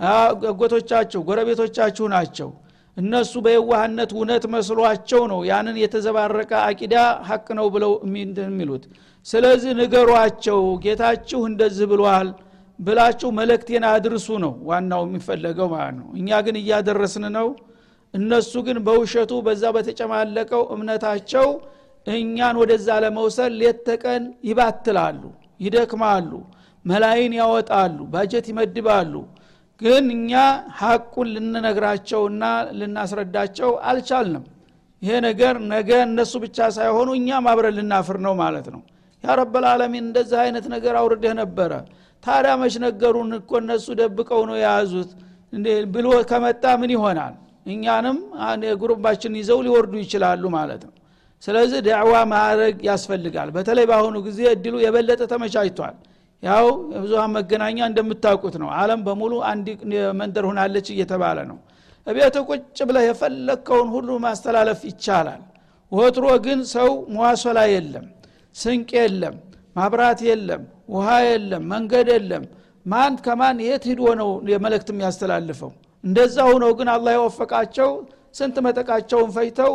አጎቶቻችሁ 0.00 1.20
ጎረቤቶቻችሁ 1.28 2.06
ናቸው 2.14 2.48
እነሱ 2.96 3.32
በየዋህነት 3.44 4.10
እውነት 4.16 4.44
መስሏቸው 4.54 5.22
ነው 5.30 5.40
ያንን 5.48 5.76
የተዘባረቀ 5.82 6.52
አቂዳ 6.66 6.94
ሀቅ 7.28 7.46
ነው 7.58 7.66
ብለው 7.74 7.92
የሚሉት። 8.44 8.84
ስለዚህ 9.26 9.72
ንገሯቸው 9.80 10.60
ጌታችሁ 10.84 11.40
እንደዚህ 11.50 11.86
ብሏል 11.92 12.28
ብላችሁ 12.78 13.28
መለክቴን 13.38 13.84
አድርሱ 13.90 14.28
ነው 14.44 14.52
ዋናው 14.68 15.02
የሚፈለገው 15.06 15.68
ማለት 15.74 15.94
ነው። 16.00 16.08
እኛ 16.18 16.40
ግን 16.46 16.56
እያደረስን 16.60 17.26
ነው። 17.36 17.48
እነሱ 18.14 18.52
ግን 18.66 18.78
በውሸቱ 18.86 19.32
በዛ 19.46 19.64
በተጨማለቀው 19.76 20.62
እምነታቸው 20.74 21.46
እኛን 22.06 22.56
ወደዛ 22.62 22.88
ለመውሰድ 23.04 23.52
ሌት 23.60 23.78
ተቀን 23.88 24.24
ይባትላሉ 24.48 25.22
ይደክማሉ 25.60 26.30
መላይን 26.84 27.32
ያወጣሉ 27.40 27.98
ባጀት 28.12 28.46
ይመድባሉ 28.52 29.12
ግን 29.80 30.04
እኛ 30.16 30.32
ሀቁን 30.78 31.28
ልንነግራቸውና 31.34 32.42
ልናስረዳቸው 32.78 33.70
አልቻልንም። 33.88 34.44
ይሄ 35.02 35.14
ነገር 35.26 35.54
ነገ 35.72 35.90
እነሱ 36.06 36.32
ብቻ 36.44 36.58
ሳይሆኑ 36.76 37.08
እኛም 37.18 37.46
አብረን 37.52 37.74
ልናፍር 37.78 38.18
ነው 38.26 38.34
ማለት 38.42 38.66
ነው። 38.74 38.82
ያ 39.24 39.34
ረበልዓለሚን 39.40 40.04
እንደዚህ 40.08 40.38
አይነት 40.44 40.64
ነገር 40.74 40.94
አውርደህ 41.00 41.32
ነበረ? 41.42 41.72
ታዲያ 42.24 42.52
መች 42.62 42.74
ነገሩን 42.84 43.30
እኮ 43.38 43.50
እነሱ 43.62 43.86
ደብቀው 44.00 44.42
ነው 44.50 44.56
የያዙት? 44.58 45.10
ብሎ 45.94 46.06
ከመጣ 46.30 46.64
ምን 46.80 46.90
ይሆናል? 46.94 47.34
እኛንም 47.66 48.16
ጉሩባችን 48.80 49.36
ይዘው 49.40 49.58
ሊወርዱ 49.66 49.94
ይችላሉ 50.02 50.44
ማለት 50.56 50.82
ነው። 50.88 50.94
ስለዚህ 51.42 51.80
ዳዕዋ 51.86 52.14
ማድረግ 52.32 52.74
ያስፈልጋል። 52.88 53.48
በተለይ 53.56 53.84
በአሁኑ 53.90 54.16
ጊዜ 54.26 54.40
እድሉ 54.54 54.74
የበለጠ 54.84 55.22
ተመቻችቷል 55.32 55.94
ያው 56.44 56.64
የብዙሀን 56.94 57.30
መገናኛ 57.36 57.78
እንደምታውቁት 57.90 58.54
ነው። 58.62 58.68
አለም 58.78 59.00
በሙሉ 59.06 59.34
አንድ 59.50 59.66
መንደር 60.20 60.44
ሁናለች 60.50 60.86
እየተባለ 60.94 61.38
ነው። 61.50 61.58
እቤት 62.06 62.36
ቁጭ 62.48 62.78
ብለህ 62.88 63.04
የፈለግከውን 63.08 63.88
ሁሉ 63.94 64.08
ማስተላለፍ 64.24 64.80
ይቻላል። 64.90 65.42
ወትሮ 65.92 66.26
ግን 66.46 66.60
ሰው 66.74 66.90
መዋሶላ 67.14 67.60
የለም 67.72 68.06
ስንቅ 68.54 68.90
የለም 68.98 69.36
ማብራት 69.76 70.20
የለም 70.28 70.62
ውሃ 70.94 71.08
የለም 71.28 71.62
መንገድ 71.72 72.08
የለም። 72.14 72.44
ማን 72.86 73.14
ከማን 73.24 73.58
የት 73.66 73.84
ሂዶ 73.90 74.02
ነው 74.20 74.30
የመለክት 74.52 74.88
የሚያስተላልፈው? 74.92 75.70
እንደዛ 76.04 76.36
ሁነው 76.50 76.72
ግን 76.78 76.88
አላህ 76.94 77.12
የወፈቃቸው 77.16 77.90
ስንት 78.34 78.56
መጠቃቸውን 78.66 79.30
ፈይተው 79.36 79.72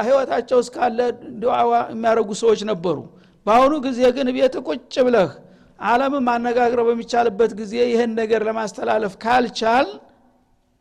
ህይወታቸው 0.00 0.58
እስካለ 0.64 0.98
ድዋዋ 1.40 1.72
የሚያደርጉ 1.92 2.30
ሰዎች 2.42 2.60
ነበሩ። 2.70 2.98
በአሁኑ 3.46 3.72
ጊዜ 3.86 4.00
ግን 4.16 4.28
ቤት 4.36 4.54
ቁጭ 4.66 4.94
ብለህ 5.06 5.30
አለምን 5.80 6.24
ማነጋግረው 6.28 6.86
በሚቻልበት 6.88 7.52
ጊዜ 7.60 7.74
ይህን 7.90 8.12
ነገር 8.20 8.40
ለማስተላለፍ 8.48 9.14
ካልቻል 9.24 9.88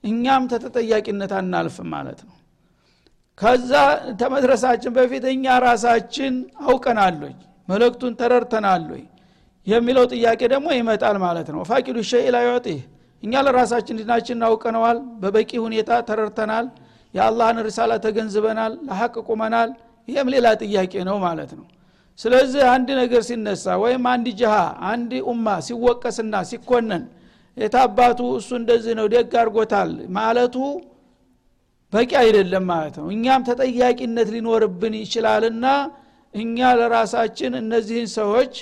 እኛም 0.03 0.43
ተተጠያቂነት 0.51 1.31
አናልፍም 1.39 1.87
ማለት 1.93 2.19
ነው። 2.27 2.35
ከዛ 3.37 3.71
ተመድረሳችን 4.21 4.93
በፊት 4.97 5.25
እኛ 5.33 5.45
ራሳችን 5.65 6.33
አውቀናለኝ 6.65 7.35
መልእክቱን 7.67 8.13
ተረድተናለኝ 8.21 9.05
የሚለው 9.67 10.05
ጥያቄ 10.13 10.41
ደግሞ 10.53 10.67
ይመጣል 10.77 11.17
ማለት 11.25 11.49
ነው። 11.55 11.61
ፋቂዱ 11.69 11.97
ሸይ 12.11 12.27
ላ 12.35 12.39
እኛ 13.23 13.33
ለራሳችን 13.45 13.97
ዲናችን 13.99 14.35
እናውቀነዋል 14.37 14.97
በበቂ 15.21 15.51
ሁኔታ 15.63 15.91
ተረድተናል 16.09 16.67
የአላህን 17.13 17.57
ሪሳላ 17.67 17.93
ተገንዝበናል 18.05 18.73
ለሐቅ 18.87 19.15
ቁመናል 19.29 19.69
ይህም 20.07 20.27
ሌላ 20.33 20.47
ጥያቄ 20.61 20.93
ነው 21.09 21.17
ማለት 21.25 21.51
ነው 21.57 21.65
ስለዚህ 22.19 22.61
አንድ 22.71 22.89
ነገር 22.99 23.21
ሲነሳ 23.27 23.75
ወይም 23.83 24.03
አንድ 24.13 24.27
ጅሃ 24.39 24.53
አንድ 24.89 25.11
ኡማ 25.31 25.47
ሲወቀስና 25.67 26.35
ሲኮነን 26.49 27.03
የታባቱ 27.57 28.19
እሱ 28.39 28.49
እንደዚህ 28.59 28.93
ነው 28.99 29.07
ደግ 29.13 29.31
አድርጎታል 29.41 29.89
ማለቱ 30.17 30.55
በቂ 31.93 32.11
አይደለም 32.21 32.65
ማለት 32.71 32.95
ነው። 32.99 33.07
እኛም 33.15 33.45
ተጠያቂነት 33.47 34.27
ሊኖርብን 34.33 34.95
ይችላልና 35.01 35.65
እኛ 36.33 36.57
ለራሳችን 36.79 37.53
እነዚህን 37.61 38.09
ሰዎች 38.17 38.53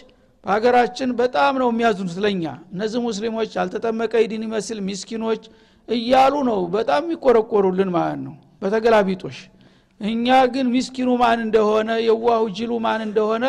በሀገራችን 0.43 1.09
በጣም 1.19 1.53
ነው 1.61 1.69
የሚያዝኑት 1.71 2.17
ለኛ 2.25 2.43
እነዚህ 2.73 2.99
ሙስሊሞች 3.07 3.49
ያልተጠመቀ 3.57 4.13
ይድን 4.23 4.43
ይመስል 4.47 4.79
ሚስኪኖች 4.87 5.43
እያሉ 5.87 6.35
ነው 6.49 6.59
በጣም 6.75 7.01
የሚቆረቆሩልን 7.05 7.91
ማለት 7.97 8.19
ነው 8.27 8.33
በተገላቢጦሽ 8.61 9.37
እኛ 10.01 10.25
ግን 10.53 10.67
ሚስኪኑ 10.73 11.09
ማን 11.21 11.39
እንደሆነ 11.45 11.91
የዋሁ 12.07 12.43
ጅሉ 12.57 12.71
ማን 12.85 13.01
እንደሆነ 13.05 13.45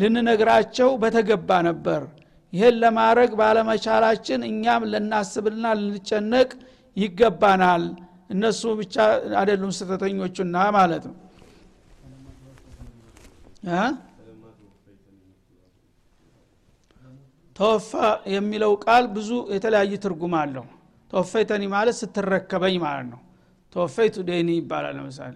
ልንነግራቸው 0.00 0.90
በተገባ 1.02 1.50
ነበር። 1.68 2.02
ይህን 2.52 2.76
ለማድረግ 2.82 3.30
ባለመቻላችን 3.40 4.40
እኛም 4.50 4.84
ልናስብልና 4.92 5.66
ልንጨነቅ 5.80 6.50
ይገባናል። 6.96 7.84
እነሱ 8.30 8.62
ብቻ 8.80 8.94
አይደሉም 9.40 9.72
ስተተኞቹና 9.78 10.56
ማለት 10.76 11.04
ነው። 11.08 11.16
ተወፋ 17.56 17.90
የሚለው 18.34 18.72
ቃል 18.84 19.04
ብዙ 19.16 19.30
የተለያየ 19.54 19.94
ትርጉም 20.04 20.34
አለው። 20.40 20.66
ተወፈይተኒ 21.10 21.62
ማለት 21.74 21.96
ስትረከበኝ 22.00 22.76
ማለት 22.84 23.06
ነው። 23.12 23.20
ተወፈይቱ 23.72 24.16
ደኒ 24.28 24.50
ይባላል 24.58 24.94
ለምሳሌ 24.98 25.34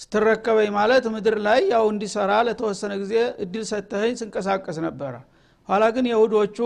ስትረከበኝ 0.00 0.70
ማለት 0.76 1.04
ምድር 1.14 1.36
ላይ 1.46 1.60
ያው 1.72 1.84
እንዲሰራ 1.92 2.32
ለተወሰነ 2.46 2.92
ጊዜ 3.02 3.14
እድል 3.44 3.64
ሰተኸኝ 3.70 4.14
ስንቀሳቀስ 4.20 4.78
ነበረ። 4.86 5.14
ኋላ 5.68 5.84
ግን 5.96 6.06
የሁዶቹ 6.10 6.56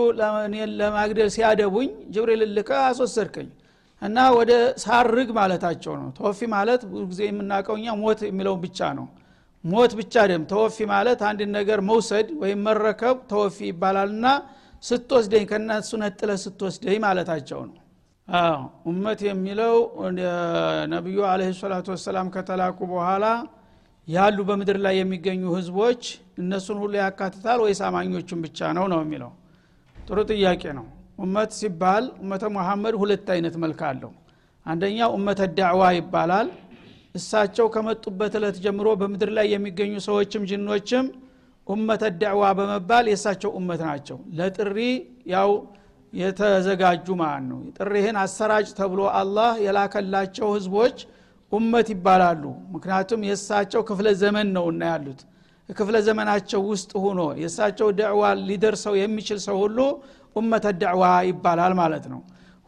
ለማግደል 0.79 1.29
ሲያደቡኝ 1.35 1.89
ጅብሪል 2.13 2.43
ልከ 2.57 2.71
አስወሰድከኝ 2.85 3.49
እና 4.01 4.17
ወደ 4.37 4.51
ሳርግ 4.83 5.29
ማለታቸው 5.37 5.93
ነው። 6.01 6.09
ተወፊ 6.17 6.39
ማለት 6.55 6.81
ብዙ 6.89 7.03
ጊዜ 7.11 7.21
የምናውቀው 7.27 7.77
ሞት 8.01 8.19
የሚለውን 8.29 8.59
ብቻ 8.65 8.89
ነው። 8.99 9.07
ሞት 9.63 9.91
ብቻ 9.99 10.23
ደም 10.31 10.43
ተወፊ 10.49 10.77
ማለት 10.91 11.19
አንድን 11.29 11.51
ነገር 11.57 11.79
መውሰድ 11.89 12.27
ወይም 12.41 12.59
መረከብ 12.67 13.15
ተወፊ 13.31 13.57
ይባላልና 13.69 14.25
ስትወስደኝ 14.83 15.45
ከእነሱ 15.51 15.91
ነጥለ 16.01 16.31
ስትወስደኝ 16.43 16.97
ማለታቸው 17.05 17.61
ነው 17.67 17.75
ኡመት 18.87 19.19
የሚለው 19.25 19.75
ነቢዩ 20.93 21.17
አለ 21.31 21.41
ሰላቱ 21.59 21.87
ወሰላም 21.93 22.27
ከተላኩ 22.35 22.79
በኋላ 22.91 23.25
ያሉ 24.07 24.37
በምድር 24.47 24.77
ላይ 24.85 24.95
የሚገኙ 24.99 25.43
ህዝቦች 25.57 26.01
እነሱን 26.41 26.77
ሁሉ 26.83 26.93
ያካትታል 26.99 27.59
ወይስ 27.63 27.79
አማኞቹን 27.87 28.39
ብቻ 28.45 28.59
ነው 28.77 28.85
ነው 28.91 28.99
የሚለው? 29.03 29.31
ጥሩ 29.95 30.17
ጥያቄ 30.31 30.63
ነው። 30.77 30.85
ኡመት 31.19 31.51
ሲባል 31.59 32.05
ኡመተ 32.21 32.43
ሙሐመድ 32.55 32.95
ሁለት 33.01 33.27
አይነት 33.35 33.55
መልክ 33.63 33.81
አለው። 33.89 34.11
አንደኛው 34.65 35.09
ኡመተ 35.17 35.41
ዳዕዋ 35.57 35.83
ይባላል። 35.97 36.47
እሳቸው 37.15 37.67
ከመጡበት 37.73 38.33
እለት 38.39 38.57
ጀምሮ 38.65 38.87
በምድር 39.01 39.29
ላይ 39.37 39.47
የሚገኙ 39.53 39.93
ሰዎችም 40.07 40.43
ጅኖችም 40.49 41.05
ኡመተ 41.67 42.03
ዳዕዋ 42.21 42.43
በመባል 42.57 43.05
የእሳቸው 43.11 43.51
ኡመት 43.59 43.81
ናቸው። 43.87 44.17
ለጥሪ 44.37 44.77
ያው 45.33 45.51
የተዘጋጁ 46.15 47.07
ማለት 47.21 47.45
ነው 47.49 47.59
ጥሪህን 47.77 48.17
አሰራጭ 48.21 48.67
ተብሎ 48.77 49.01
አላህ 49.19 49.51
የላከላቸው 49.65 50.47
ህዝቦች 50.55 50.97
ኡመት 51.51 51.87
ይባላሉ። 51.93 52.43
ምክንያቱም 52.75 53.21
የእሳቸው 53.27 53.81
ክፍለ 53.89 54.07
ዘመን 54.21 54.47
ነው 54.55 54.65
እና 54.71 54.83
ያሉት። 54.91 55.21
ክፍለ 55.69 55.95
ዘመናቸው 56.07 56.61
ውስጥ 56.71 56.91
ሆኖ 57.03 57.21
የእሳቸው 57.41 57.87
ደዕዋ 57.99 58.21
ሊደርሰው 58.47 58.95
የሚችል 58.99 59.39
ሰው 59.45 59.57
ሁሉ 59.63 59.77
ኡመተ 60.35 60.65
ደዕዋ 60.81 61.03
ይባላል 61.29 61.73
ማለት 61.81 62.05
ነው። 62.13 62.21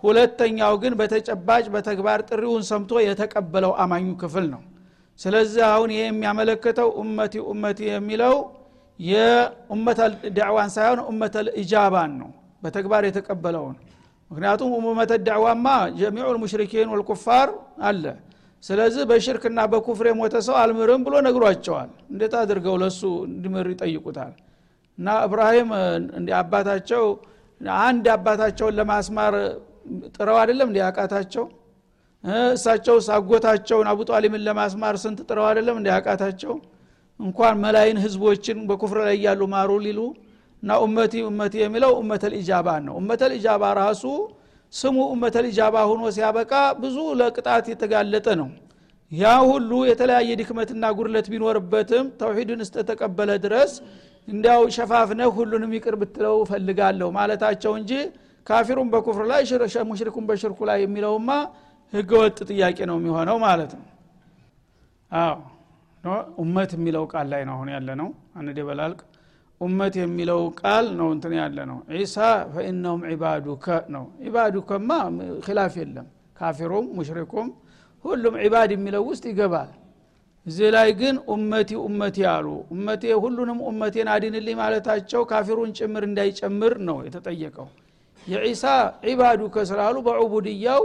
ሁለተኛው 0.03 0.73
ግን 0.81 0.93
በተጨባጭ 0.99 1.65
በተግባር 1.75 2.19
ጥሪውን 2.29 2.63
ሰምቶ 2.69 2.99
የተቀበለው 3.05 3.71
አማኙ 3.83 4.07
ክፍል 4.21 4.45
ነው። 4.53 4.61
ስለዚህ 5.19 5.63
አሁን 5.69 5.89
ይህ 5.93 6.03
የሚያመለክተው 6.05 6.89
ኡመቲ 7.01 7.35
ኡመቲ 7.51 7.79
የሚለው 7.89 8.35
የኡመተ 8.99 9.99
ዳዕዋን 10.37 10.69
ሳይሆን 10.75 10.99
ኡመተ 11.09 11.35
ኢጃባን 11.61 12.11
ነው 12.21 12.29
በተግባር 12.67 13.03
የተቀበለውን። 13.07 13.75
ምክንያቱም 14.31 14.71
ኡመተ 14.83 15.11
ዳዕዋማ 15.27 15.67
ጀሚዑ 15.99 16.25
ልሙሽሪኪን 16.35 16.89
ወልኩፋር 16.93 17.49
አለ። 17.89 18.03
ስለዚህ 18.63 19.03
በሽርክና 19.09 19.59
በኩፍር 19.71 20.05
የሞተ 20.09 20.35
ሰው 20.47 20.55
አልምርም 20.61 21.01
ብሎ 21.05 21.15
ነግሯቸዋል። 21.27 21.89
እንዴት 22.11 22.33
አድርገው 22.39 22.75
ለሱ 22.81 23.01
እንዲምር 23.29 23.67
ይጠይቁታል? 23.73 24.33
እና 24.97 25.07
እብራሂም 25.27 25.69
አባታቸው 26.39 27.03
አንድ 27.81 28.05
አባታቸውን 28.15 28.75
ለማስማር 28.79 29.35
ጥረው 30.15 30.37
አይደለም 30.41 30.67
እንዲ 30.69 30.79
አቃታቸው 30.87 31.45
እሳቸው 32.51 32.95
ሳጎታቸውን 33.07 33.87
አቡ 33.91 33.99
ጣሊምን 34.09 34.41
ለማስማር 34.47 34.95
ስንት 35.03 35.19
ጥረው 35.29 35.45
አይደለም 35.49 35.75
እንዲ 35.79 35.89
አቃታቸው 35.97 36.53
እንኳን 37.19 37.55
መላይን 37.63 37.97
ህዝቦችን 38.03 38.57
በኩፍር 38.69 38.99
ላይ 39.05 39.15
እያሉ 39.19 39.41
ማሩ 39.53 39.71
ሊሉ 39.85 39.99
እና 40.63 40.77
ኡመቲ 40.83 41.13
ኡመቲ 41.27 41.53
የሚለው 41.61 41.91
ኡመተል 41.99 42.33
ኢጃባ 42.39 42.67
ነው። 42.85 42.93
ኡመተል 42.99 43.31
ኢጃባ 43.37 43.63
ራሱ 43.79 44.03
ስሙ 44.73 44.97
ኡመተል 45.11 45.45
ኢጃባ 45.49 45.75
ሆኖ 45.89 46.01
ሲያበቃ 46.15 46.53
ብዙ 46.79 46.97
ለቅጣት 47.19 47.65
የተጋለጠ 47.71 48.27
ነው። 48.41 48.49
ያ 49.11 49.25
ሁሉ 49.49 49.71
የተለያየ 49.89 50.31
ድክመትና 50.39 50.85
ጉድለት 50.97 51.27
ቢኖርበትም 51.33 52.05
ተውሂድን 52.19 52.61
እስተተቀበለ 52.65 53.31
ድረስ 53.45 53.73
እንዲያው 54.27 54.61
ሸፋፍነህ 54.75 55.29
ሁሉንም 55.37 55.71
ይቅር 55.77 55.95
ብትለው 56.01 56.37
ፈልጋለሁ 56.49 57.07
ማለታቸው 57.17 57.73
እንጂ 57.79 57.91
ካፊሩን 58.47 58.89
በኩፍር 58.93 59.25
ላይ 59.31 59.41
ሙሽሪኩን 59.89 60.25
በሽርኩ 60.29 60.59
ላይ 60.69 60.79
የሚለውማ 60.83 61.29
ህገወጥ 61.93 62.37
ጥያቄ 62.49 62.77
ነው 62.89 62.97
የሚሆነው 62.99 63.37
ማለት 63.45 63.71
ነው። 63.77 63.85
አዎ 65.11 65.35
ኡመት 66.41 66.71
የሚለው 66.75 67.03
ቃል 67.11 67.27
ላይ 67.31 67.41
ነው 67.47 67.53
አሁን 67.57 67.69
ያለ 67.73 67.89
ነው 68.01 68.09
አንድ 68.39 68.57
በላልቅ 68.67 68.99
ኡመት 69.61 69.93
የሚለው 69.99 70.41
ቃል 70.61 70.85
ነው 70.97 71.07
እንትን 71.13 71.33
ያለ 71.39 71.57
ነው። 71.69 71.77
ዒሳ 71.95 72.15
ፈኢነሁም 72.53 73.01
ዒባዱከ 73.11 73.65
ነው። 73.95 74.05
ዒባዱከማ 74.25 74.89
ኪላፍ 75.45 75.75
የለም። 75.81 76.07
ካፊሩም 76.37 76.87
ሙሽሪኩም 76.97 77.47
ሁሉም 78.05 78.35
ዒባድ 78.43 78.71
የሚለው 78.75 79.03
ውስጥ 79.09 79.23
ይገባል። 79.31 79.71
እዚህ 80.45 80.67
ላይ 80.75 80.89
ግን 80.99 81.15
ኡመቲ 81.33 81.69
ኡመቲ 81.83 82.17
አሉ። 82.33 82.45
ኡመቴ 82.73 83.03
ሁሉንም 83.23 83.59
ኡመቴን 83.69 84.07
አድንልኝ 84.13 84.55
ማለታቸው 84.61 85.21
ካፊሩን 85.31 85.71
ጭምር 85.79 86.03
እንዳይጨምር 86.09 86.73
ነው 86.87 86.97
የተጠየቀው። 87.07 87.67
የዒሳ 88.27 88.63
ዒባዱከ 89.07 89.55
ስላሉ 89.69 89.95
በዑቡድያው 90.07 90.83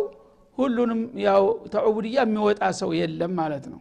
ሁሉንም 0.58 1.00
ያው 1.24 1.44
ተዑቡድያ 1.72 2.18
የሚወጣ 2.24 2.62
ሰው 2.80 2.90
የለም 2.98 3.32
ማለት 3.38 3.64
ነው 3.72 3.80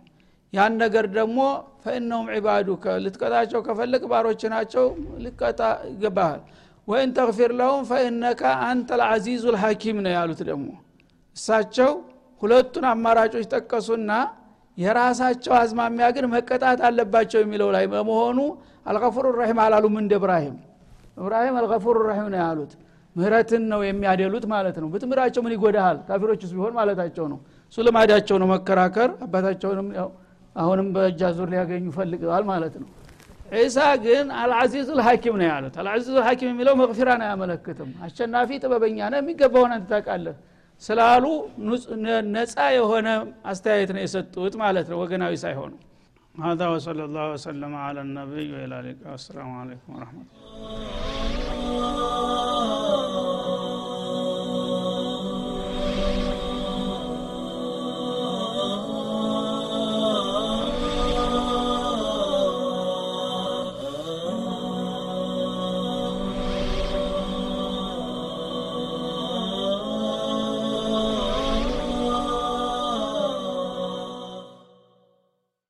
ያን 0.53 0.73
ነገር 0.81 1.05
ደግሞ 1.15 1.37
ፈኢነሁም 1.83 2.27
ዒባዱከ 2.33 2.85
ልትቀጣቸው 3.03 3.59
ከፈለግ 3.67 4.03
ባሮች 4.11 4.41
ናቸው 4.53 4.85
ልቀጣ 5.25 5.59
ይገባሃል። 5.91 6.41
ወይን 6.87 7.09
ተግፊር 7.17 7.51
ለሁም 7.59 7.81
ፈኢነከ 7.89 8.41
አንተ 8.67 8.89
ልዓዚዙ 9.01 9.43
ልሐኪም 9.55 9.97
ነው 10.05 10.13
ያሉት 10.17 10.41
ደግሞ። 10.49 10.67
እሳቸው 11.35 11.91
ሁለቱን 12.41 12.85
አማራጮች 12.91 13.45
ጠቀሱና 13.53 14.11
የራሳቸው 14.77 15.53
አዝማሚያ 15.59 16.05
ግን 16.15 16.25
መቀጣት 16.33 16.79
አለባቸው 16.87 17.39
የሚለው 17.43 17.69
ላይ 17.75 17.85
በመሆኑ 17.91 18.39
አልገፉር 18.85 19.25
ራሒም 19.39 19.59
አላሉም 19.65 19.95
እንደ 20.01 20.13
እብራሂም 20.19 20.55
እብራሂም 21.17 21.55
አልገፉር 21.59 21.97
ራሒም 22.09 22.27
ነው 22.33 22.39
ያሉት። 22.43 22.71
ምህረትን 23.15 23.63
ነው 23.71 23.79
የሚያደሉት 23.85 24.45
ማለት 24.51 24.75
ነው። 24.81 24.87
ብትምራቸው 24.91 25.41
ምን 25.45 25.53
ይጎዳሃል? 25.55 25.97
ካፊሮችስ 26.07 26.51
ቢሆን 26.55 26.73
ማለታቸው 26.77 27.25
ነው። 27.31 27.39
እሱ 27.73 27.77
ነው 28.41 28.47
መከራከር። 28.53 29.09
አባታቸውንም 29.25 29.87
አሁንም 30.56 30.88
በእጃ 30.94 31.22
ዙር 31.38 31.48
ሊያገኙ 31.54 31.86
ፈልገዋል 31.96 32.44
ማለት 32.52 32.74
ነው 32.82 32.88
ዒሳ 33.56 33.78
ግን 34.04 34.26
አልዓዚዝ 34.42 34.88
ልሐኪም 34.98 35.34
ነው 35.40 35.46
ያሉት 35.50 35.74
አልዓዚዝ 35.82 36.08
ልሐኪም 36.18 36.48
የሚለው 36.52 36.74
መግፊራን 36.82 37.20
አያመለክትም 37.26 37.90
አሸናፊ 38.06 38.50
ጥበበኛ 38.62 38.98
ነው 39.12 39.18
የሚገባውን 39.22 39.72
አንተ 39.76 39.86
ታውቃለህ 39.92 40.36
ስላሉ 40.82 41.24
ነፃ 42.36 42.56
የሆነ 42.78 43.08
አስተያየት 43.52 43.90
ነው 43.96 44.02
የሰጡት 44.04 44.56
ማለት 44.64 44.88
ነው 44.92 44.98
ወገናዊ 45.04 45.34
ሳይሆኑ 45.46 45.72
هذا 46.34 46.66
وصلى 46.68 47.02
الله 47.08 47.26
وسلم 47.34 47.72
على 47.86 48.00
النبي 48.00 48.46
وإلى 48.54 48.74
اللقاء 48.80 49.10
والسلام 49.14 49.50
عليكم 49.60 49.90
ورحمة 49.96 50.24
الله 51.52 52.39